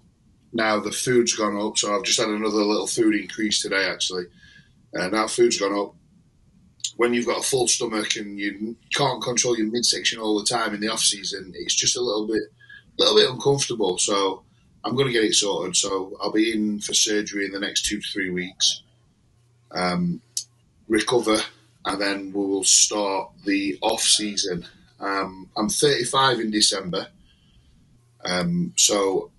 now 0.53 0.81
the 0.81 0.91
food's 0.91 1.35
gone 1.35 1.61
up. 1.61 1.77
So 1.79 1.95
I've 1.95 2.05
just 2.05 2.19
had 2.19 2.29
another 2.29 2.57
little 2.57 2.87
food 2.87 3.15
increase 3.15 3.61
today, 3.63 3.87
actually. 3.87 4.25
Uh, 4.99 5.09
now 5.09 5.27
food's 5.27 5.59
gone 5.59 5.79
up. 5.79 5.95
When 6.97 7.15
you've 7.15 7.27
got 7.27 7.41
a 7.41 7.49
full 7.49 7.69
stomach 7.69 8.17
and 8.17 8.39
you 8.39 8.77
can't 8.95 9.23
control 9.23 9.57
your 9.57 9.71
midsection 9.71 10.19
all 10.19 10.39
the 10.39 10.47
time 10.47 10.75
in 10.75 10.81
the 10.81 10.89
off 10.89 11.01
season, 11.01 11.53
it's 11.55 11.75
just 11.75 11.97
a 11.97 12.01
little 12.01 12.27
bit, 12.27 12.43
little 12.99 13.15
bit 13.15 13.31
uncomfortable. 13.31 13.99
So 13.99 14.43
I'm 14.85 14.97
going 14.97 15.07
to 15.07 15.13
get 15.13 15.25
it 15.25 15.35
sorted. 15.35 15.77
So 15.77 16.17
I'll 16.21 16.33
be 16.33 16.53
in 16.53 16.81
for 16.81 16.95
surgery 16.95 17.45
in 17.45 17.53
the 17.53 17.61
next 17.61 17.85
two 17.87 18.01
to 18.01 18.09
three 18.13 18.31
weeks. 18.31 18.83
Um, 19.71 20.23
recover, 20.89 21.39
and 21.85 22.01
then 22.01 22.33
we 22.33 22.47
will 22.47 22.65
start 22.65 23.31
the 23.45 23.79
off 23.83 24.01
season. 24.01 24.67
Um, 24.99 25.51
I'm 25.57 25.69
35 25.69 26.41
in 26.41 26.51
December, 26.51 27.09
um, 28.29 28.73
so 28.77 29.31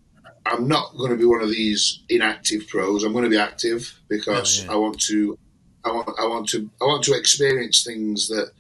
I'm 0.46 0.68
not 0.68 0.98
going 0.98 1.12
to 1.12 1.18
be 1.18 1.26
one 1.26 1.42
of 1.42 1.50
these 1.50 2.02
inactive 2.10 2.68
pros. 2.68 3.04
I'm 3.04 3.12
going 3.14 3.24
to 3.26 3.30
be 3.30 3.38
active 3.38 4.00
because 4.08 4.62
Oh, 4.62 4.66
yeah. 4.66 4.72
I 4.74 4.76
want 4.78 5.00
to, 5.02 5.38
I 5.86 5.92
want, 5.92 6.10
I 6.20 6.26
want 6.28 6.50
to, 6.50 6.70
I 6.82 6.86
want 6.86 7.04
to 7.06 7.14
experience 7.14 7.84
things 7.84 8.28
that 8.30 8.52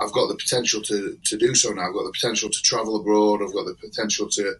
I've 0.00 0.12
got 0.12 0.28
the 0.28 0.34
potential 0.34 0.82
to, 0.82 1.18
to 1.24 1.36
do 1.36 1.54
so 1.54 1.70
now. 1.70 1.88
I've 1.88 1.94
got 1.94 2.04
the 2.04 2.12
potential 2.12 2.50
to 2.50 2.62
travel 2.62 2.96
abroad. 2.96 3.42
I've 3.42 3.54
got 3.54 3.66
the 3.66 3.74
potential 3.74 4.28
to, 4.28 4.54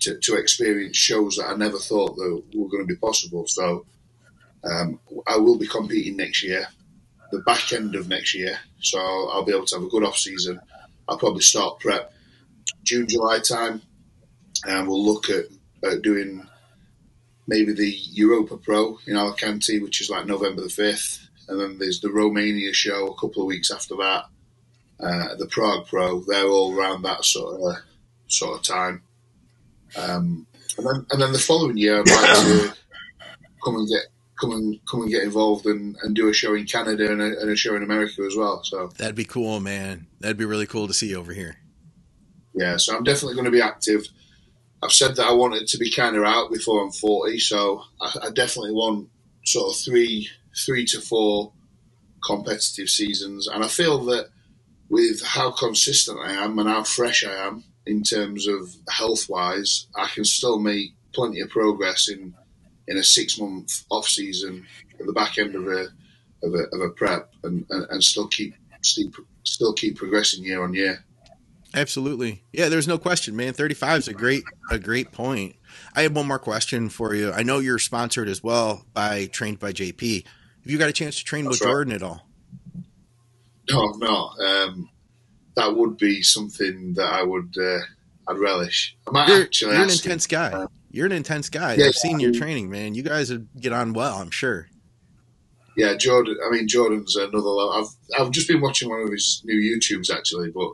to, 0.00 0.18
to 0.18 0.34
experience 0.36 0.96
shows 0.96 1.36
that 1.36 1.48
I 1.48 1.56
never 1.56 1.78
thought 1.78 2.16
that 2.16 2.42
were 2.54 2.68
going 2.68 2.86
to 2.86 2.94
be 2.94 2.96
possible. 2.96 3.46
So 3.46 3.84
um, 4.64 5.00
I 5.26 5.36
will 5.38 5.58
be 5.58 5.66
competing 5.66 6.16
next 6.16 6.42
year, 6.42 6.66
the 7.32 7.40
back 7.40 7.72
end 7.72 7.94
of 7.96 8.08
next 8.08 8.34
year. 8.34 8.58
So 8.80 8.98
I'll 8.98 9.44
be 9.44 9.52
able 9.52 9.66
to 9.66 9.74
have 9.76 9.84
a 9.84 9.88
good 9.88 10.04
off 10.04 10.16
season. 10.16 10.60
I'll 11.08 11.18
probably 11.18 11.42
start 11.42 11.80
prep 11.80 12.12
June, 12.82 13.06
July 13.08 13.40
time, 13.40 13.82
and 14.66 14.88
we'll 14.88 15.04
look 15.04 15.30
at, 15.30 15.46
at 15.84 16.02
doing 16.02 16.46
maybe 17.46 17.72
the 17.72 17.96
Europa 18.12 18.56
Pro 18.56 18.98
in 19.06 19.16
Alicante, 19.16 19.80
which 19.80 20.00
is 20.00 20.10
like 20.10 20.26
November 20.26 20.62
the 20.62 20.68
fifth, 20.68 21.28
and 21.48 21.60
then 21.60 21.78
there's 21.78 22.00
the 22.00 22.10
Romania 22.10 22.72
show 22.72 23.06
a 23.08 23.20
couple 23.20 23.42
of 23.42 23.46
weeks 23.48 23.70
after 23.70 23.96
that. 23.96 24.24
Uh, 24.98 25.34
the 25.36 25.46
Prague 25.46 25.86
Pro, 25.86 26.20
they're 26.20 26.48
all 26.48 26.76
around 26.78 27.02
that 27.02 27.24
sort 27.24 27.60
of 27.60 27.76
sort 28.28 28.58
of 28.58 28.62
time. 28.64 29.02
Um, 29.96 30.46
and 30.78 30.86
then 30.86 31.06
and 31.10 31.22
then 31.22 31.32
the 31.32 31.38
following 31.38 31.76
year, 31.76 32.00
I'd 32.00 32.08
like 32.10 32.36
to 32.46 32.74
come 33.64 33.76
and 33.76 33.88
get 33.88 34.06
come 34.40 34.52
and 34.52 34.80
come 34.90 35.02
and 35.02 35.10
get 35.10 35.22
involved 35.22 35.66
and, 35.66 35.96
and 36.02 36.14
do 36.14 36.28
a 36.28 36.32
show 36.32 36.54
in 36.54 36.66
Canada 36.66 37.10
and 37.10 37.22
a, 37.22 37.40
and 37.40 37.50
a 37.50 37.56
show 37.56 37.76
in 37.76 37.82
America 37.82 38.22
as 38.26 38.36
well. 38.36 38.62
So 38.64 38.88
That'd 38.98 39.14
be 39.14 39.24
cool, 39.24 39.60
man. 39.60 40.06
That'd 40.20 40.36
be 40.36 40.44
really 40.44 40.66
cool 40.66 40.88
to 40.88 40.94
see 40.94 41.10
you 41.10 41.18
over 41.18 41.32
here. 41.32 41.56
yeah, 42.54 42.76
so 42.78 42.96
I'm 42.96 43.04
definitely 43.04 43.34
going 43.34 43.46
to 43.46 43.50
be 43.50 43.62
active. 43.62 44.08
I've 44.82 44.92
said 44.92 45.16
that 45.16 45.26
I 45.26 45.32
want 45.32 45.54
it 45.54 45.68
to 45.68 45.78
be 45.78 45.90
kind 45.90 46.16
of 46.16 46.24
out 46.24 46.52
before 46.52 46.82
I'm 46.82 46.92
40, 46.92 47.38
so 47.38 47.82
I, 48.00 48.16
I 48.24 48.30
definitely 48.30 48.72
want 48.72 49.08
sort 49.44 49.72
of 49.72 49.80
three, 49.80 50.28
three 50.64 50.84
to 50.86 51.00
four 51.00 51.52
competitive 52.24 52.88
seasons, 52.88 53.48
and 53.48 53.64
I 53.64 53.68
feel 53.68 54.04
that 54.06 54.28
with 54.88 55.22
how 55.24 55.50
consistent 55.50 56.18
I 56.20 56.32
am 56.32 56.58
and 56.58 56.68
how 56.68 56.84
fresh 56.84 57.24
I 57.24 57.32
am 57.46 57.64
in 57.86 58.02
terms 58.02 58.46
of 58.46 58.74
health 58.88 59.28
wise, 59.28 59.86
I 59.96 60.06
can 60.08 60.24
still 60.24 60.58
make 60.58 60.92
plenty 61.12 61.40
of 61.40 61.50
progress 61.50 62.08
in 62.08 62.34
in 62.88 62.98
a 62.98 63.02
six 63.02 63.38
month 63.38 63.84
off 63.90 64.06
season 64.06 64.66
at 65.00 65.06
the 65.06 65.12
back 65.12 65.38
end 65.38 65.54
of 65.56 65.66
a 65.66 65.88
of 66.42 66.54
a, 66.54 66.64
of 66.72 66.80
a 66.82 66.90
prep, 66.90 67.32
and, 67.44 67.66
and, 67.70 67.86
and 67.90 68.04
still 68.04 68.28
keep 68.28 68.54
still 69.44 69.72
keep 69.74 69.96
progressing 69.96 70.44
year 70.44 70.62
on 70.62 70.74
year. 70.74 71.04
Absolutely. 71.76 72.42
Yeah, 72.52 72.68
there's 72.70 72.88
no 72.88 72.98
question, 72.98 73.36
man. 73.36 73.52
35 73.52 73.98
is 73.98 74.08
a 74.08 74.14
great 74.14 74.42
a 74.70 74.78
great 74.78 75.12
point. 75.12 75.56
I 75.94 76.02
have 76.02 76.16
one 76.16 76.26
more 76.26 76.38
question 76.38 76.88
for 76.88 77.14
you. 77.14 77.30
I 77.32 77.42
know 77.42 77.58
you're 77.58 77.78
sponsored 77.78 78.28
as 78.28 78.42
well 78.42 78.86
by 78.94 79.26
Trained 79.26 79.58
by 79.58 79.72
JP. 79.72 80.24
Have 80.24 80.72
you 80.72 80.78
got 80.78 80.88
a 80.88 80.92
chance 80.92 81.18
to 81.18 81.24
train 81.24 81.44
That's 81.44 81.60
with 81.60 81.66
right. 81.66 81.72
Jordan 81.72 81.92
at 81.92 82.02
all? 82.02 82.26
No, 83.70 83.90
no. 83.98 84.30
Um, 84.44 84.88
that 85.56 85.76
would 85.76 85.96
be 85.98 86.22
something 86.22 86.94
that 86.94 87.12
I 87.12 87.22
would 87.22 87.54
uh, 87.60 87.78
I'd 88.28 88.38
relish. 88.38 88.96
I 89.06 89.10
might 89.10 89.28
You're, 89.28 89.42
actually 89.42 89.72
you're 89.74 89.82
an 89.84 89.90
ask 89.90 90.04
him. 90.04 90.10
intense 90.10 90.26
guy. 90.26 90.52
Uh, 90.52 90.66
You're 90.90 91.06
an 91.06 91.12
intense 91.12 91.50
guy. 91.50 91.74
yeah, 91.74 91.86
I've 91.86 91.94
seen 91.94 92.20
your 92.20 92.32
training, 92.32 92.70
man. 92.70 92.94
You 92.94 93.02
guys 93.02 93.30
would 93.30 93.48
get 93.60 93.72
on 93.72 93.92
well, 93.92 94.16
I'm 94.16 94.30
sure. 94.30 94.68
Yeah, 95.76 95.94
Jordan. 95.94 96.38
I 96.46 96.50
mean, 96.50 96.68
Jordan's 96.68 97.16
another 97.16 97.36
level. 97.38 97.72
I've 97.72 98.20
I've 98.20 98.30
just 98.30 98.48
been 98.48 98.62
watching 98.62 98.88
one 98.88 99.02
of 99.02 99.10
his 99.10 99.42
new 99.44 99.58
YouTubes 99.60 100.10
actually, 100.10 100.50
but 100.50 100.70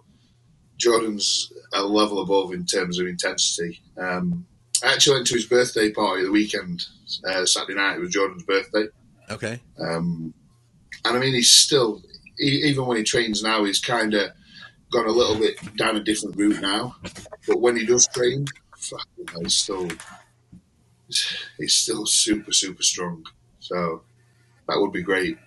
Jordan's 0.83 1.53
a 1.73 1.83
level 1.83 2.21
above 2.23 2.53
in 2.53 2.67
terms 2.67 2.99
of 2.99 3.07
intensity. 3.07 3.81
Um, 3.97 4.45
I 4.85 4.93
actually 4.93 5.17
went 5.17 5.27
to 5.29 5.35
his 5.35 5.47
birthday 5.47 5.91
party 5.93 6.25
the 6.25 6.31
weekend, 6.33 6.85
uh, 7.29 7.47
Saturday 7.47 7.75
night. 7.79 7.97
It 7.97 8.01
was 8.01 8.11
Jordan's 8.11 8.43
birthday, 8.43 8.87
Okay. 9.31 9.61
um, 9.79 10.35
and 11.05 11.17
I 11.17 11.21
mean, 11.21 11.35
he's 11.35 11.51
still 11.51 12.03
e- 12.41 12.63
even 12.65 12.87
when 12.87 12.97
he 12.97 13.05
trains 13.05 13.43
now, 13.45 13.63
he's 13.65 13.81
kind 13.81 14.13
of 14.15 14.33
gone 14.91 15.07
a 15.07 15.13
little 15.13 15.39
bit 15.39 15.57
down 15.77 15.97
a 15.97 16.03
different 16.03 16.37
route 16.37 16.61
now. 16.61 16.97
But 17.47 17.61
when 17.61 17.77
he 17.77 17.87
does 17.87 18.09
train, 18.09 18.45
fucking 18.77 19.29
hell, 19.31 19.43
he's 19.43 19.55
still 19.55 19.89
he's 21.59 21.75
still 21.75 22.05
super 22.07 22.53
super 22.53 22.83
strong. 22.83 23.25
So 23.61 24.03
that 24.69 24.79
would 24.81 24.93
be 24.93 25.03
great. 25.03 25.39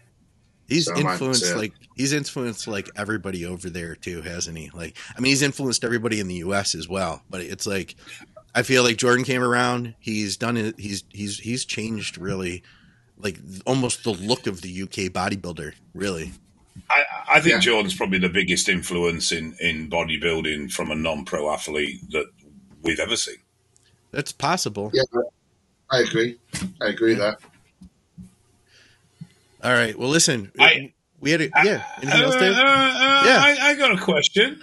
He's 0.68 0.86
So 0.86 0.96
influenced 0.98 1.56
like 1.56 1.74
he's 1.96 2.14
influenced 2.14 2.68
like 2.68 2.90
everybody 2.96 3.46
over 3.46 3.70
there 3.70 3.96
too, 3.96 4.22
hasn't 4.22 4.58
he? 4.58 4.72
Like 4.74 4.98
I 5.16 5.20
mean 5.22 5.30
he's 5.32 5.42
influenced 5.44 5.84
everybody 5.84 6.20
in 6.20 6.28
the 6.28 6.36
US 6.36 6.76
as 6.76 6.88
well. 6.88 7.22
But 7.30 7.42
it's 7.42 7.68
like 7.68 7.96
I 8.54 8.64
feel 8.64 8.84
like 8.84 8.98
Jordan 8.98 9.26
came 9.26 9.44
around, 9.44 9.96
he's 10.00 10.38
done 10.38 10.58
it 10.58 10.80
he's 10.80 11.04
he's 11.12 11.40
he's 11.40 11.66
changed 11.66 12.18
really 12.18 12.64
like 13.18 13.38
almost 13.66 14.04
the 14.04 14.12
look 14.12 14.48
of 14.48 14.62
the 14.62 14.84
UK 14.84 15.12
bodybuilder, 15.12 15.74
really. 15.94 16.32
I, 16.90 17.04
I 17.30 17.40
think 17.40 17.54
Yeah. 17.54 17.60
Jordan's 17.60 17.96
probably 17.96 18.20
the 18.20 18.30
biggest 18.30 18.68
influence 18.68 19.32
in, 19.32 19.56
in 19.62 19.90
bodybuilding 19.90 20.72
from 20.72 20.92
a 20.92 20.96
non 20.96 21.24
pro 21.26 21.50
athlete 21.52 22.02
that 22.12 22.26
we've 22.82 23.00
ever 23.00 23.16
seen. 23.16 23.38
That's 24.12 24.32
possible. 24.32 24.92
Yeah, 24.94 25.04
I 25.92 26.00
agree. 26.00 26.38
I 26.82 26.88
agree 26.88 27.14
there. 27.14 27.38
All 29.66 29.74
right. 29.74 29.98
Well 29.98 30.10
listen, 30.10 30.52
I- 30.60 30.94
we 31.20 31.32
had 31.32 31.42
a 31.42 31.50
yeah. 31.64 31.84
Anything 32.02 32.22
else, 32.22 32.36
Uh, 32.36 32.40
Dave? 32.40 32.54
uh, 32.54 32.60
uh, 32.60 33.24
Yeah. 33.26 33.42
I, 33.44 33.58
I 33.70 33.74
got 33.76 33.92
a 33.92 33.98
question. 33.98 34.62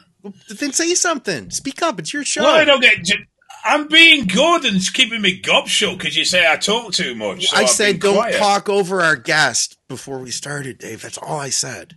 Then 0.48 0.72
say 0.72 0.94
something. 0.94 1.50
Speak 1.50 1.82
up. 1.82 1.98
It's 1.98 2.12
your 2.12 2.24
show. 2.24 2.42
Well, 2.44 2.54
I 2.54 2.64
don't 2.64 2.80
get. 2.80 2.98
I'm 3.64 3.88
being 3.88 4.26
good 4.26 4.64
and 4.64 4.80
keeping 4.92 5.20
me 5.22 5.40
gob 5.40 5.66
shut 5.68 5.98
because 5.98 6.16
you 6.16 6.24
say 6.24 6.48
I 6.50 6.56
talk 6.56 6.92
too 6.92 7.14
much. 7.16 7.46
so 7.48 7.56
I 7.56 7.60
I've 7.62 7.70
said 7.70 7.98
don't 8.00 8.14
quiet. 8.14 8.36
talk 8.36 8.68
over 8.68 9.00
our 9.00 9.16
guest 9.16 9.76
before 9.88 10.18
we 10.20 10.30
started, 10.30 10.78
Dave. 10.78 11.02
That's 11.02 11.18
all 11.18 11.38
I 11.40 11.50
said. 11.50 11.94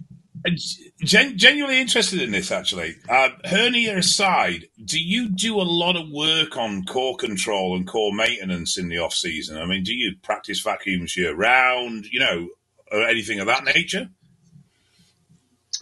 Gen- 1.03 1.37
genuinely 1.37 1.79
interested 1.79 2.21
in 2.21 2.31
this, 2.31 2.51
actually. 2.51 2.95
Uh, 3.09 3.29
hernia 3.45 3.97
aside, 3.97 4.67
do 4.83 4.99
you 4.99 5.29
do 5.29 5.59
a 5.59 5.63
lot 5.63 5.95
of 5.95 6.09
work 6.09 6.55
on 6.57 6.83
core 6.85 7.17
control 7.17 7.75
and 7.75 7.87
core 7.87 8.13
maintenance 8.13 8.77
in 8.77 8.87
the 8.89 8.99
off 8.99 9.13
season? 9.13 9.57
I 9.57 9.65
mean, 9.65 9.83
do 9.83 9.93
you 9.93 10.15
practice 10.21 10.61
vacuums 10.61 11.17
year 11.17 11.33
round? 11.33 12.05
You 12.11 12.19
know, 12.19 12.47
or 12.95 13.07
anything 13.07 13.39
of 13.39 13.47
that 13.47 13.65
nature? 13.65 14.09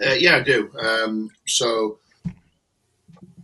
Uh, 0.04 0.14
yeah, 0.14 0.38
I 0.38 0.42
do. 0.42 0.72
Um, 0.80 1.30
so 1.46 2.00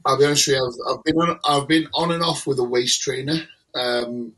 I'll 0.06 0.18
be 0.18 0.26
honest 0.26 0.48
with 0.48 0.56
you. 0.56 0.66
I've, 0.66 0.98
I've 0.98 1.04
been 1.04 1.18
on, 1.18 1.40
I've 1.48 1.68
been 1.68 1.88
on 1.94 2.12
and 2.12 2.24
off 2.24 2.48
with 2.48 2.60
a 2.60 2.64
waist 2.64 3.02
trainer, 3.02 3.42
um, 3.76 4.34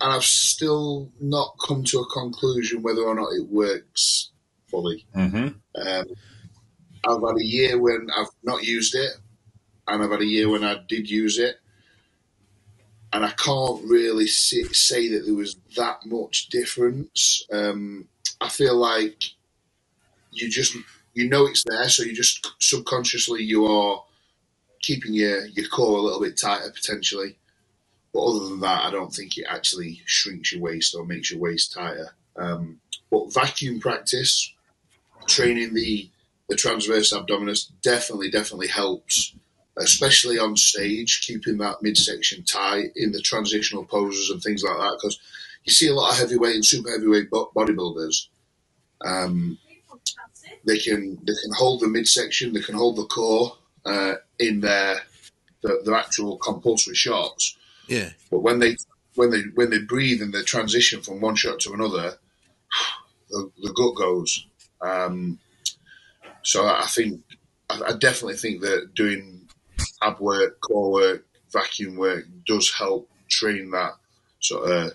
and 0.00 0.12
I've 0.12 0.24
still 0.24 1.10
not 1.20 1.56
come 1.66 1.84
to 1.84 2.00
a 2.00 2.12
conclusion 2.12 2.82
whether 2.82 3.02
or 3.02 3.14
not 3.14 3.32
it 3.32 3.48
works 3.48 4.30
fully. 4.66 5.06
Mm-hmm. 5.14 5.48
Um, 5.80 6.04
I've 7.08 7.22
had 7.22 7.40
a 7.40 7.44
year 7.44 7.80
when 7.80 8.08
I've 8.14 8.30
not 8.42 8.64
used 8.64 8.94
it, 8.94 9.12
and 9.88 10.02
I've 10.02 10.10
had 10.10 10.20
a 10.20 10.26
year 10.26 10.50
when 10.50 10.64
I 10.64 10.80
did 10.88 11.08
use 11.08 11.38
it, 11.38 11.56
and 13.12 13.24
I 13.24 13.30
can't 13.30 13.82
really 13.84 14.26
say, 14.26 14.64
say 14.64 15.08
that 15.08 15.24
there 15.24 15.34
was 15.34 15.56
that 15.76 16.00
much 16.04 16.48
difference. 16.48 17.46
Um, 17.50 18.08
I 18.40 18.48
feel 18.48 18.76
like 18.76 19.24
you 20.30 20.48
just 20.50 20.76
you 21.14 21.28
know 21.28 21.46
it's 21.46 21.64
there, 21.64 21.88
so 21.88 22.02
you 22.02 22.14
just 22.14 22.46
subconsciously 22.60 23.42
you 23.42 23.66
are 23.66 24.04
keeping 24.82 25.14
your 25.14 25.46
your 25.46 25.68
core 25.68 25.98
a 25.98 26.02
little 26.02 26.20
bit 26.20 26.36
tighter 26.36 26.70
potentially. 26.70 27.36
But 28.12 28.24
other 28.24 28.48
than 28.48 28.60
that, 28.60 28.84
I 28.84 28.90
don't 28.90 29.12
think 29.12 29.36
it 29.36 29.46
actually 29.48 30.00
shrinks 30.06 30.52
your 30.52 30.62
waist 30.62 30.94
or 30.94 31.04
makes 31.04 31.30
your 31.30 31.40
waist 31.40 31.72
tighter. 31.74 32.14
Um, 32.36 32.80
but 33.10 33.32
vacuum 33.32 33.80
practice, 33.80 34.52
training 35.26 35.74
the 35.74 36.10
the 36.48 36.56
transverse 36.56 37.12
abdominis 37.12 37.70
definitely 37.82 38.30
definitely 38.30 38.68
helps, 38.68 39.34
especially 39.76 40.38
on 40.38 40.56
stage, 40.56 41.20
keeping 41.22 41.58
that 41.58 41.82
midsection 41.82 42.44
tight 42.44 42.92
in 42.94 43.12
the 43.12 43.20
transitional 43.20 43.84
poses 43.84 44.30
and 44.30 44.42
things 44.42 44.62
like 44.62 44.76
that. 44.76 44.98
Because 45.00 45.18
you 45.66 45.72
see 45.72 45.88
a 45.88 45.94
lot 45.94 46.12
of 46.12 46.18
heavyweight 46.18 46.54
and 46.54 46.64
super 46.64 46.90
heavyweight 46.90 47.30
bodybuilders. 47.30 48.28
Um, 49.04 49.58
they 50.64 50.78
can 50.78 51.18
they 51.26 51.34
can 51.42 51.52
hold 51.56 51.80
the 51.80 51.88
midsection, 51.88 52.52
they 52.52 52.60
can 52.60 52.76
hold 52.76 52.96
the 52.96 53.04
core 53.04 53.56
uh, 53.84 54.14
in 54.38 54.60
their 54.60 55.00
the, 55.62 55.82
their 55.84 55.94
actual 55.94 56.38
compulsory 56.38 56.94
shots. 56.94 57.56
Yeah. 57.88 58.10
But 58.30 58.40
when 58.40 58.60
they 58.60 58.76
when 59.16 59.30
they 59.30 59.42
when 59.54 59.70
they 59.70 59.80
breathe 59.80 60.22
and 60.22 60.32
they 60.32 60.42
transition 60.42 61.02
from 61.02 61.20
one 61.20 61.34
shot 61.34 61.60
to 61.60 61.72
another, 61.72 62.14
the, 63.30 63.50
the 63.62 63.72
gut 63.72 63.94
goes. 63.96 64.46
Um, 64.80 65.38
so 66.42 66.66
I 66.66 66.86
think 66.86 67.22
I, 67.70 67.80
I 67.88 67.92
definitely 67.92 68.36
think 68.36 68.60
that 68.60 68.94
doing 68.94 69.48
ab 70.02 70.20
work, 70.20 70.60
core 70.60 70.92
work, 70.92 71.26
vacuum 71.52 71.96
work 71.96 72.24
does 72.46 72.72
help 72.72 73.10
train 73.28 73.70
that 73.72 73.92
sort 74.40 74.70
of 74.70 74.92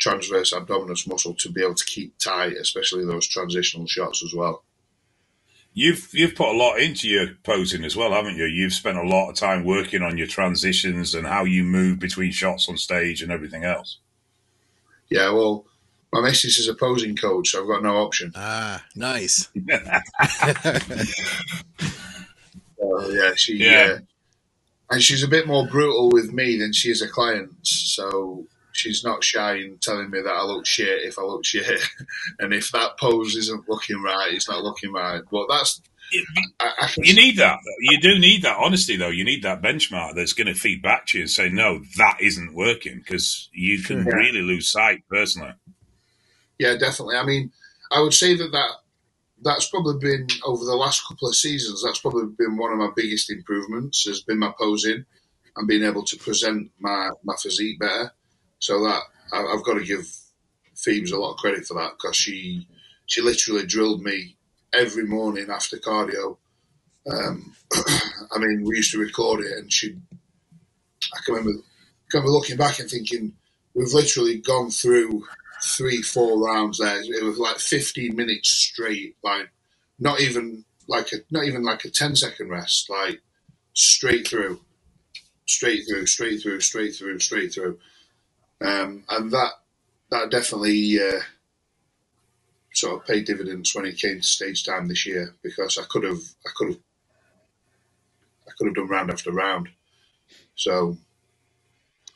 transverse 0.00 0.52
abdominis 0.52 1.06
muscle 1.06 1.34
to 1.34 1.50
be 1.50 1.62
able 1.62 1.74
to 1.74 1.84
keep 1.84 2.18
tight, 2.18 2.54
especially 2.56 3.04
those 3.04 3.28
transitional 3.28 3.86
shots 3.86 4.24
as 4.24 4.34
well. 4.34 4.64
You've 5.72 6.08
you've 6.12 6.34
put 6.34 6.48
a 6.48 6.58
lot 6.58 6.80
into 6.80 7.08
your 7.08 7.28
posing 7.44 7.84
as 7.84 7.94
well, 7.94 8.12
haven't 8.12 8.36
you? 8.36 8.46
You've 8.46 8.72
spent 8.72 8.98
a 8.98 9.06
lot 9.06 9.30
of 9.30 9.36
time 9.36 9.64
working 9.64 10.02
on 10.02 10.18
your 10.18 10.26
transitions 10.26 11.14
and 11.14 11.24
how 11.26 11.44
you 11.44 11.62
move 11.62 12.00
between 12.00 12.32
shots 12.32 12.68
on 12.68 12.76
stage 12.76 13.22
and 13.22 13.30
everything 13.30 13.62
else. 13.62 13.98
Yeah, 15.08 15.30
well, 15.30 15.66
my 16.12 16.22
missus 16.22 16.58
is 16.58 16.66
a 16.66 16.74
posing 16.74 17.14
coach, 17.14 17.50
so 17.50 17.62
I've 17.62 17.68
got 17.68 17.84
no 17.84 17.96
option. 17.98 18.32
Ah, 18.34 18.84
nice. 18.96 19.48
So, 22.80 23.10
yeah, 23.10 23.34
she 23.34 23.56
Yeah. 23.56 23.96
Uh, 23.96 23.98
and 24.92 25.02
she's 25.02 25.22
a 25.22 25.28
bit 25.28 25.46
more 25.46 25.66
brutal 25.66 26.10
with 26.10 26.32
me 26.32 26.58
than 26.58 26.72
she 26.72 26.90
is 26.90 27.02
a 27.02 27.08
client. 27.08 27.50
So 27.62 28.46
she's 28.80 29.04
not 29.04 29.22
shy 29.22 29.56
in 29.56 29.78
telling 29.78 30.10
me 30.10 30.20
that 30.22 30.32
I 30.32 30.42
look 30.44 30.66
shit 30.66 31.02
if 31.04 31.18
I 31.18 31.22
look 31.22 31.44
shit, 31.44 31.80
and 32.38 32.52
if 32.52 32.70
that 32.72 32.98
pose 32.98 33.36
isn't 33.36 33.68
looking 33.68 34.02
right, 34.02 34.32
it's 34.32 34.48
not 34.48 34.62
looking 34.64 34.92
right. 34.92 35.22
But 35.30 35.46
that's 35.48 35.80
I, 36.58 36.72
I 36.80 36.90
You 36.96 37.14
need 37.14 37.36
that. 37.36 37.58
You 37.80 38.00
do 38.00 38.18
need 38.18 38.42
that. 38.42 38.56
Honestly, 38.58 38.96
though, 38.96 39.10
you 39.10 39.24
need 39.24 39.42
that 39.44 39.62
benchmark 39.62 40.14
that's 40.16 40.32
going 40.32 40.48
to 40.48 40.54
feed 40.54 40.82
back 40.82 41.06
to 41.06 41.18
you 41.18 41.22
and 41.24 41.30
say, 41.30 41.48
"No, 41.48 41.80
that 41.98 42.18
isn't 42.20 42.54
working," 42.54 42.98
because 42.98 43.48
you 43.52 43.82
can 43.82 44.02
Sure. 44.02 44.16
really 44.16 44.42
lose 44.42 44.70
sight. 44.72 45.04
Personally, 45.08 45.52
yeah, 46.58 46.76
definitely. 46.76 47.16
I 47.16 47.24
mean, 47.24 47.52
I 47.92 48.00
would 48.00 48.14
say 48.14 48.34
that 48.34 48.50
that 48.52 48.70
that's 49.42 49.68
probably 49.70 49.98
been 49.98 50.26
over 50.44 50.64
the 50.64 50.74
last 50.76 51.06
couple 51.06 51.28
of 51.28 51.36
seasons. 51.36 51.82
That's 51.84 52.00
probably 52.00 52.26
been 52.36 52.56
one 52.56 52.72
of 52.72 52.78
my 52.78 52.90
biggest 52.94 53.30
improvements. 53.30 54.04
Has 54.06 54.20
been 54.22 54.38
my 54.38 54.52
posing 54.58 55.04
and 55.56 55.68
being 55.68 55.84
able 55.84 56.04
to 56.04 56.16
present 56.16 56.70
my 56.78 57.10
my 57.22 57.34
physique 57.40 57.78
better. 57.78 58.12
So 58.60 58.80
that 58.84 59.02
I, 59.32 59.44
I've 59.54 59.64
got 59.64 59.74
to 59.74 59.84
give 59.84 60.06
Phoebes 60.76 61.12
a 61.12 61.18
lot 61.18 61.32
of 61.32 61.38
credit 61.38 61.66
for 61.66 61.74
that 61.74 61.92
because 61.98 62.16
she 62.16 62.66
she 63.06 63.20
literally 63.22 63.66
drilled 63.66 64.02
me 64.02 64.36
every 64.72 65.04
morning 65.04 65.48
after 65.50 65.76
cardio. 65.78 66.36
Um, 67.10 67.54
I 67.74 68.38
mean, 68.38 68.64
we 68.64 68.76
used 68.76 68.92
to 68.92 68.98
record 68.98 69.40
it, 69.44 69.52
and 69.58 69.72
she. 69.72 69.96
I 71.14 71.20
can 71.24 71.34
remember, 71.34 71.58
can 72.10 72.20
remember 72.20 72.30
looking 72.32 72.56
back 72.56 72.78
and 72.78 72.88
thinking, 72.90 73.32
we've 73.74 73.92
literally 73.92 74.38
gone 74.38 74.70
through 74.70 75.24
three, 75.62 76.02
four 76.02 76.46
rounds 76.46 76.78
there. 76.78 77.00
It 77.02 77.24
was 77.24 77.38
like 77.38 77.58
15 77.58 78.14
minutes 78.14 78.50
straight, 78.50 79.16
like 79.22 79.50
not 79.98 80.20
even 80.20 80.64
like 80.88 81.12
a 81.12 81.16
not 81.30 81.44
even 81.44 81.62
like 81.62 81.84
a 81.84 81.90
10 81.90 82.16
second 82.16 82.50
rest, 82.50 82.90
like 82.90 83.20
straight 83.74 84.28
through, 84.28 84.60
straight 85.46 85.82
through, 85.88 86.06
straight 86.06 86.42
through, 86.42 86.60
straight 86.60 86.94
through, 86.94 87.18
straight 87.20 87.52
through, 87.54 87.78
um, 88.60 89.04
and 89.08 89.30
that 89.32 89.52
that 90.10 90.30
definitely 90.30 91.00
uh, 91.00 91.20
sort 92.72 93.00
of 93.00 93.06
paid 93.06 93.24
dividends 93.24 93.74
when 93.74 93.86
it 93.86 93.98
came 93.98 94.18
to 94.20 94.26
stage 94.26 94.64
time 94.64 94.88
this 94.88 95.06
year 95.06 95.34
because 95.42 95.78
I 95.78 95.84
could 95.88 96.04
have 96.04 96.20
I 96.46 96.50
could 96.54 96.68
have 96.68 96.78
I 98.46 98.52
could 98.56 98.66
have 98.68 98.76
done 98.76 98.88
round 98.88 99.10
after 99.10 99.30
round. 99.30 99.68
So 100.54 100.96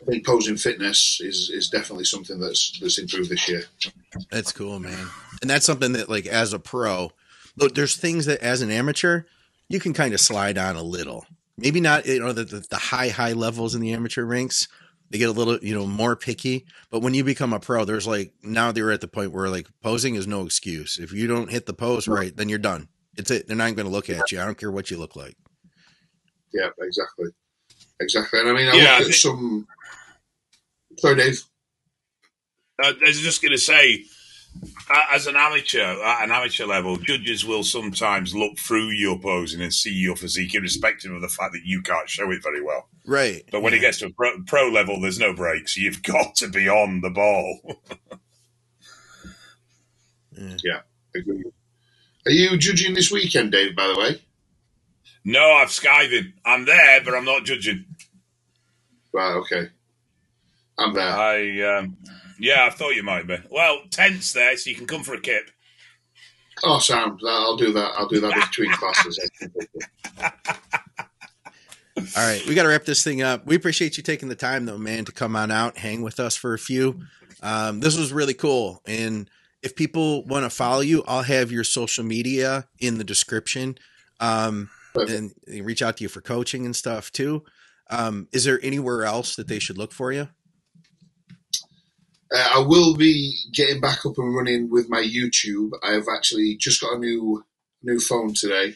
I 0.02 0.04
think 0.04 0.26
posing 0.26 0.56
fitness 0.56 1.20
is 1.20 1.50
is 1.50 1.68
definitely 1.68 2.04
something 2.04 2.38
that's 2.38 2.78
that's 2.80 2.98
improved 2.98 3.30
this 3.30 3.48
year. 3.48 3.62
That's 4.30 4.52
cool, 4.52 4.78
man. 4.80 5.08
And 5.40 5.50
that's 5.50 5.66
something 5.66 5.92
that, 5.92 6.08
like, 6.08 6.26
as 6.26 6.52
a 6.52 6.58
pro, 6.58 7.10
look, 7.56 7.74
there's 7.74 7.96
things 7.96 8.26
that 8.26 8.40
as 8.40 8.62
an 8.62 8.70
amateur 8.70 9.22
you 9.68 9.80
can 9.80 9.92
kind 9.92 10.14
of 10.14 10.20
slide 10.20 10.58
on 10.58 10.76
a 10.76 10.82
little. 10.82 11.26
Maybe 11.56 11.80
not, 11.80 12.06
you 12.06 12.20
know, 12.20 12.32
the, 12.32 12.44
the, 12.44 12.66
the 12.68 12.76
high 12.76 13.08
high 13.08 13.32
levels 13.32 13.74
in 13.74 13.80
the 13.80 13.92
amateur 13.92 14.24
ranks. 14.24 14.68
They 15.10 15.18
get 15.18 15.28
a 15.28 15.32
little, 15.32 15.58
you 15.58 15.74
know, 15.74 15.86
more 15.86 16.16
picky. 16.16 16.66
But 16.90 17.00
when 17.00 17.14
you 17.14 17.22
become 17.24 17.52
a 17.52 17.60
pro, 17.60 17.84
there's 17.84 18.06
like 18.06 18.32
now 18.42 18.72
they're 18.72 18.90
at 18.90 19.00
the 19.00 19.08
point 19.08 19.32
where 19.32 19.48
like 19.48 19.68
posing 19.82 20.14
is 20.16 20.26
no 20.26 20.44
excuse. 20.44 20.98
If 20.98 21.12
you 21.12 21.26
don't 21.26 21.50
hit 21.50 21.66
the 21.66 21.74
pose 21.74 22.08
right, 22.08 22.34
then 22.36 22.48
you're 22.48 22.58
done. 22.58 22.88
It's 23.16 23.30
it. 23.30 23.46
They're 23.46 23.56
not 23.56 23.76
going 23.76 23.86
to 23.86 23.92
look 23.92 24.10
at 24.10 24.32
you. 24.32 24.40
I 24.40 24.44
don't 24.44 24.58
care 24.58 24.72
what 24.72 24.90
you 24.90 24.96
look 24.96 25.14
like. 25.14 25.36
Yeah, 26.52 26.68
exactly, 26.80 27.26
exactly. 28.00 28.40
And 28.40 28.48
I 28.48 28.52
mean, 28.54 28.68
I 28.68 28.72
Yeah, 28.72 28.82
look 28.82 28.88
I 28.88 28.96
at 28.96 29.02
think- 29.04 29.14
some. 29.14 29.66
Sorry, 30.98 31.16
Dave. 31.16 31.42
Uh, 32.82 32.92
I 33.00 33.06
was 33.06 33.20
just 33.20 33.42
going 33.42 33.52
to 33.52 33.58
say, 33.58 34.04
as 35.12 35.26
an 35.26 35.36
amateur, 35.36 35.80
at 36.02 36.24
an 36.24 36.30
amateur 36.30 36.66
level, 36.66 36.96
judges 36.96 37.44
will 37.44 37.64
sometimes 37.64 38.34
look 38.34 38.58
through 38.58 38.88
your 38.90 39.18
posing 39.18 39.60
and 39.60 39.72
see 39.72 39.92
your 39.92 40.16
physique, 40.16 40.54
irrespective 40.54 41.12
of 41.12 41.20
the 41.20 41.28
fact 41.28 41.52
that 41.52 41.64
you 41.64 41.82
can't 41.82 42.08
show 42.08 42.30
it 42.30 42.42
very 42.42 42.62
well. 42.62 42.88
Right. 43.06 43.44
But 43.50 43.62
when 43.62 43.74
it 43.74 43.80
gets 43.80 43.98
to 43.98 44.06
a 44.06 44.10
pro, 44.10 44.42
pro 44.46 44.68
level, 44.68 45.00
there's 45.00 45.18
no 45.18 45.34
breaks. 45.34 45.76
You've 45.76 46.02
got 46.04 46.36
to 46.36 46.48
be 46.48 46.68
on 46.68 47.00
the 47.00 47.10
ball. 47.10 47.60
Yeah, 50.36 50.80
agree. 51.14 51.44
Are 52.26 52.32
you 52.32 52.56
judging 52.58 52.94
this 52.94 53.10
weekend, 53.10 53.52
Dave? 53.52 53.76
By 53.76 53.86
the 53.86 53.98
way, 53.98 54.22
no, 55.24 55.52
I've 55.52 55.68
skiving. 55.68 56.32
I'm 56.44 56.64
there, 56.64 57.00
but 57.04 57.14
I'm 57.14 57.24
not 57.24 57.44
judging. 57.44 57.84
right? 59.12 59.34
Okay, 59.36 59.68
I'm 60.78 60.94
there. 60.94 61.08
I, 61.08 61.78
um, 61.78 61.96
yeah, 62.38 62.66
I 62.66 62.70
thought 62.70 62.94
you 62.94 63.02
might 63.02 63.26
be. 63.26 63.36
Well, 63.50 63.82
tent's 63.90 64.32
there, 64.32 64.56
so 64.56 64.70
you 64.70 64.76
can 64.76 64.86
come 64.86 65.02
for 65.02 65.14
a 65.14 65.20
kip. 65.20 65.50
Oh, 66.62 66.78
Sam, 66.78 67.18
I'll 67.26 67.56
do 67.56 67.72
that. 67.72 67.92
I'll 67.96 68.08
do 68.08 68.20
that 68.20 68.34
between 68.50 68.72
classes. 68.72 69.30
All 72.16 72.26
right, 72.26 72.44
we 72.46 72.54
got 72.54 72.64
to 72.64 72.68
wrap 72.68 72.84
this 72.84 73.04
thing 73.04 73.22
up. 73.22 73.46
We 73.46 73.54
appreciate 73.56 73.96
you 73.96 74.02
taking 74.02 74.28
the 74.28 74.34
time, 74.34 74.66
though, 74.66 74.78
man, 74.78 75.04
to 75.04 75.12
come 75.12 75.36
on 75.36 75.50
out, 75.50 75.78
hang 75.78 76.02
with 76.02 76.18
us 76.18 76.36
for 76.36 76.54
a 76.54 76.58
few. 76.58 77.00
Um, 77.42 77.80
this 77.80 77.96
was 77.96 78.12
really 78.12 78.34
cool. 78.34 78.82
And 78.86 79.30
if 79.62 79.76
people 79.76 80.24
want 80.24 80.44
to 80.44 80.50
follow 80.50 80.80
you, 80.80 81.04
I'll 81.06 81.22
have 81.22 81.52
your 81.52 81.64
social 81.64 82.04
media 82.04 82.66
in 82.80 82.98
the 82.98 83.04
description. 83.04 83.78
Um, 84.20 84.70
and 84.94 85.32
reach 85.46 85.82
out 85.82 85.96
to 85.98 86.04
you 86.04 86.08
for 86.08 86.20
coaching 86.20 86.64
and 86.64 86.74
stuff 86.74 87.10
too. 87.10 87.44
Um, 87.90 88.28
is 88.32 88.44
there 88.44 88.60
anywhere 88.62 89.04
else 89.04 89.36
that 89.36 89.48
they 89.48 89.58
should 89.58 89.78
look 89.78 89.92
for 89.92 90.12
you? 90.12 90.28
Uh, 92.34 92.48
I 92.56 92.58
will 92.60 92.96
be 92.96 93.38
getting 93.52 93.80
back 93.80 94.04
up 94.04 94.18
and 94.18 94.34
running 94.34 94.68
with 94.70 94.88
my 94.90 95.00
YouTube. 95.02 95.70
I've 95.82 96.06
actually 96.12 96.56
just 96.58 96.80
got 96.80 96.96
a 96.96 96.98
new 96.98 97.44
new 97.82 98.00
phone 98.00 98.34
today, 98.34 98.74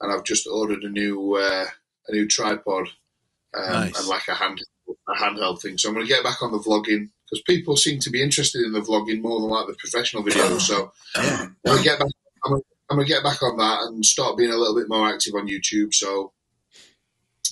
and 0.00 0.12
I've 0.12 0.24
just 0.24 0.46
ordered 0.46 0.82
a 0.84 0.88
new 0.88 1.34
uh, 1.34 1.66
a 2.08 2.12
new 2.12 2.26
tripod 2.26 2.88
um, 3.54 3.70
Nice. 3.72 3.98
and 3.98 4.08
like 4.08 4.26
a 4.28 4.34
hand 4.34 4.62
a 4.88 5.12
handheld 5.14 5.60
thing. 5.60 5.76
So 5.76 5.88
I'm 5.88 5.94
going 5.94 6.06
to 6.06 6.12
get 6.12 6.24
back 6.24 6.42
on 6.42 6.50
the 6.52 6.58
vlogging 6.58 7.10
because 7.26 7.42
people 7.46 7.76
seem 7.76 7.98
to 8.00 8.10
be 8.10 8.22
interested 8.22 8.62
in 8.64 8.72
the 8.72 8.80
vlogging 8.80 9.20
more 9.20 9.40
than 9.40 9.50
like 9.50 9.66
the 9.66 9.74
professional 9.74 10.22
videos. 10.24 10.60
So 10.62 10.92
Yeah. 11.16 11.42
I'm 11.42 11.56
gonna 11.66 11.82
get 11.82 11.98
back. 11.98 12.08
I'm 12.44 12.52
gonna, 12.52 12.62
I'm 12.90 12.96
gonna 12.96 13.08
get 13.08 13.22
back 13.22 13.42
on 13.42 13.58
that 13.58 13.80
and 13.82 14.04
start 14.04 14.38
being 14.38 14.50
a 14.50 14.56
little 14.56 14.76
bit 14.76 14.88
more 14.88 15.08
active 15.08 15.34
on 15.34 15.46
YouTube. 15.48 15.92
So 15.92 16.32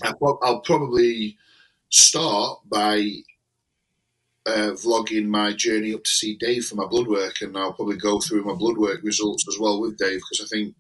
I'll, 0.02 0.38
I'll 0.42 0.60
probably 0.60 1.36
start 1.90 2.60
by 2.70 3.10
uh, 4.46 4.72
vlogging 4.72 5.26
my 5.26 5.52
journey 5.52 5.92
up 5.94 6.04
to 6.04 6.10
see 6.10 6.36
Dave 6.36 6.64
for 6.64 6.76
my 6.76 6.86
blood 6.86 7.08
work, 7.08 7.40
and 7.40 7.56
I'll 7.56 7.72
probably 7.72 7.96
go 7.96 8.20
through 8.20 8.44
my 8.44 8.54
blood 8.54 8.78
work 8.78 9.00
results 9.02 9.46
as 9.48 9.58
well 9.58 9.80
with 9.80 9.98
Dave 9.98 10.20
because 10.20 10.40
I 10.44 10.46
think 10.46 10.74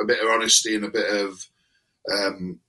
a 0.00 0.04
bit 0.04 0.20
of 0.20 0.28
honesty 0.28 0.74
and 0.74 0.84
a 0.84 0.90
bit 0.90 1.08
of 1.08 1.46
um, 2.12 2.60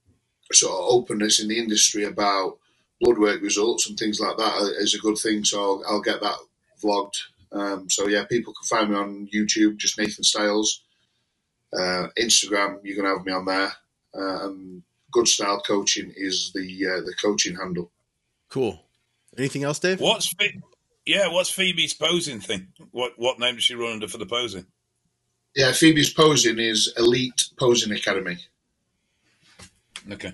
sort 0.52 0.72
of 0.72 0.86
openness 0.90 1.40
in 1.40 1.48
the 1.48 1.58
industry 1.58 2.04
about 2.04 2.58
blood 3.00 3.18
work 3.18 3.40
results 3.42 3.88
and 3.88 3.98
things 3.98 4.20
like 4.20 4.36
that 4.36 4.76
is 4.78 4.94
a 4.94 4.98
good 4.98 5.18
thing. 5.18 5.44
So 5.44 5.60
I'll, 5.60 5.82
I'll 5.88 6.02
get 6.02 6.20
that 6.20 6.36
vlogged. 6.82 7.16
Um, 7.52 7.90
so 7.90 8.08
yeah, 8.08 8.24
people 8.24 8.52
can 8.52 8.78
find 8.78 8.90
me 8.90 8.96
on 8.96 9.28
YouTube, 9.34 9.76
just 9.76 9.98
Nathan 9.98 10.24
Styles. 10.24 10.82
Uh, 11.76 12.08
Instagram, 12.18 12.78
you 12.84 12.94
can 12.94 13.04
have 13.04 13.24
me 13.24 13.32
on 13.32 13.44
there. 13.44 13.72
Uh, 14.14 14.50
Good 15.14 15.28
Style 15.28 15.62
Coaching 15.64 16.12
is 16.16 16.50
the 16.54 16.86
uh, 16.86 17.00
the 17.06 17.14
coaching 17.20 17.54
handle. 17.54 17.92
Cool. 18.50 18.83
Anything 19.36 19.64
else, 19.64 19.78
Dave? 19.78 20.00
What's 20.00 20.32
Phe- 20.34 20.60
yeah? 21.06 21.28
What's 21.28 21.50
Phoebe's 21.50 21.94
posing 21.94 22.40
thing? 22.40 22.68
What 22.92 23.12
what 23.16 23.38
name 23.38 23.54
does 23.56 23.64
she 23.64 23.74
run 23.74 23.92
under 23.92 24.08
for 24.08 24.18
the 24.18 24.26
posing? 24.26 24.66
Yeah, 25.54 25.72
Phoebe's 25.72 26.12
posing 26.12 26.58
is 26.58 26.92
Elite 26.96 27.44
Posing 27.58 27.92
Academy. 27.92 28.38
Okay. 30.10 30.32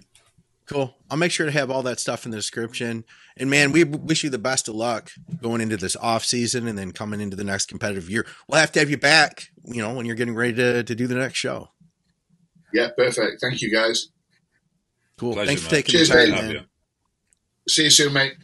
Cool. 0.66 0.94
I'll 1.10 1.18
make 1.18 1.32
sure 1.32 1.46
to 1.46 1.52
have 1.52 1.70
all 1.70 1.82
that 1.82 1.98
stuff 2.00 2.24
in 2.24 2.30
the 2.30 2.36
description. 2.38 3.04
And 3.36 3.50
man, 3.50 3.72
we 3.72 3.84
wish 3.84 4.22
you 4.24 4.30
the 4.30 4.38
best 4.38 4.68
of 4.68 4.76
luck 4.76 5.10
going 5.42 5.60
into 5.60 5.76
this 5.76 5.96
off 5.96 6.24
season 6.24 6.68
and 6.68 6.78
then 6.78 6.92
coming 6.92 7.20
into 7.20 7.36
the 7.36 7.44
next 7.44 7.66
competitive 7.66 8.08
year. 8.08 8.24
We'll 8.48 8.60
have 8.60 8.72
to 8.72 8.78
have 8.78 8.88
you 8.88 8.96
back, 8.96 9.48
you 9.64 9.82
know, 9.82 9.92
when 9.92 10.06
you're 10.06 10.14
getting 10.14 10.34
ready 10.34 10.54
to, 10.54 10.84
to 10.84 10.94
do 10.94 11.06
the 11.06 11.16
next 11.16 11.38
show. 11.38 11.68
Yeah, 12.72 12.88
perfect. 12.96 13.40
Thank 13.40 13.60
you 13.62 13.70
guys. 13.72 14.08
Cool. 15.18 15.32
Pleasure, 15.34 15.46
Thanks 15.48 15.62
for 15.62 15.66
man. 15.66 15.82
taking 15.82 15.92
Cheers, 15.92 16.08
the 16.08 16.14
time, 16.14 16.30
man. 16.30 16.50
you. 16.52 16.60
See 17.68 17.84
you 17.84 17.90
soon, 17.90 18.12
mate. 18.12 18.34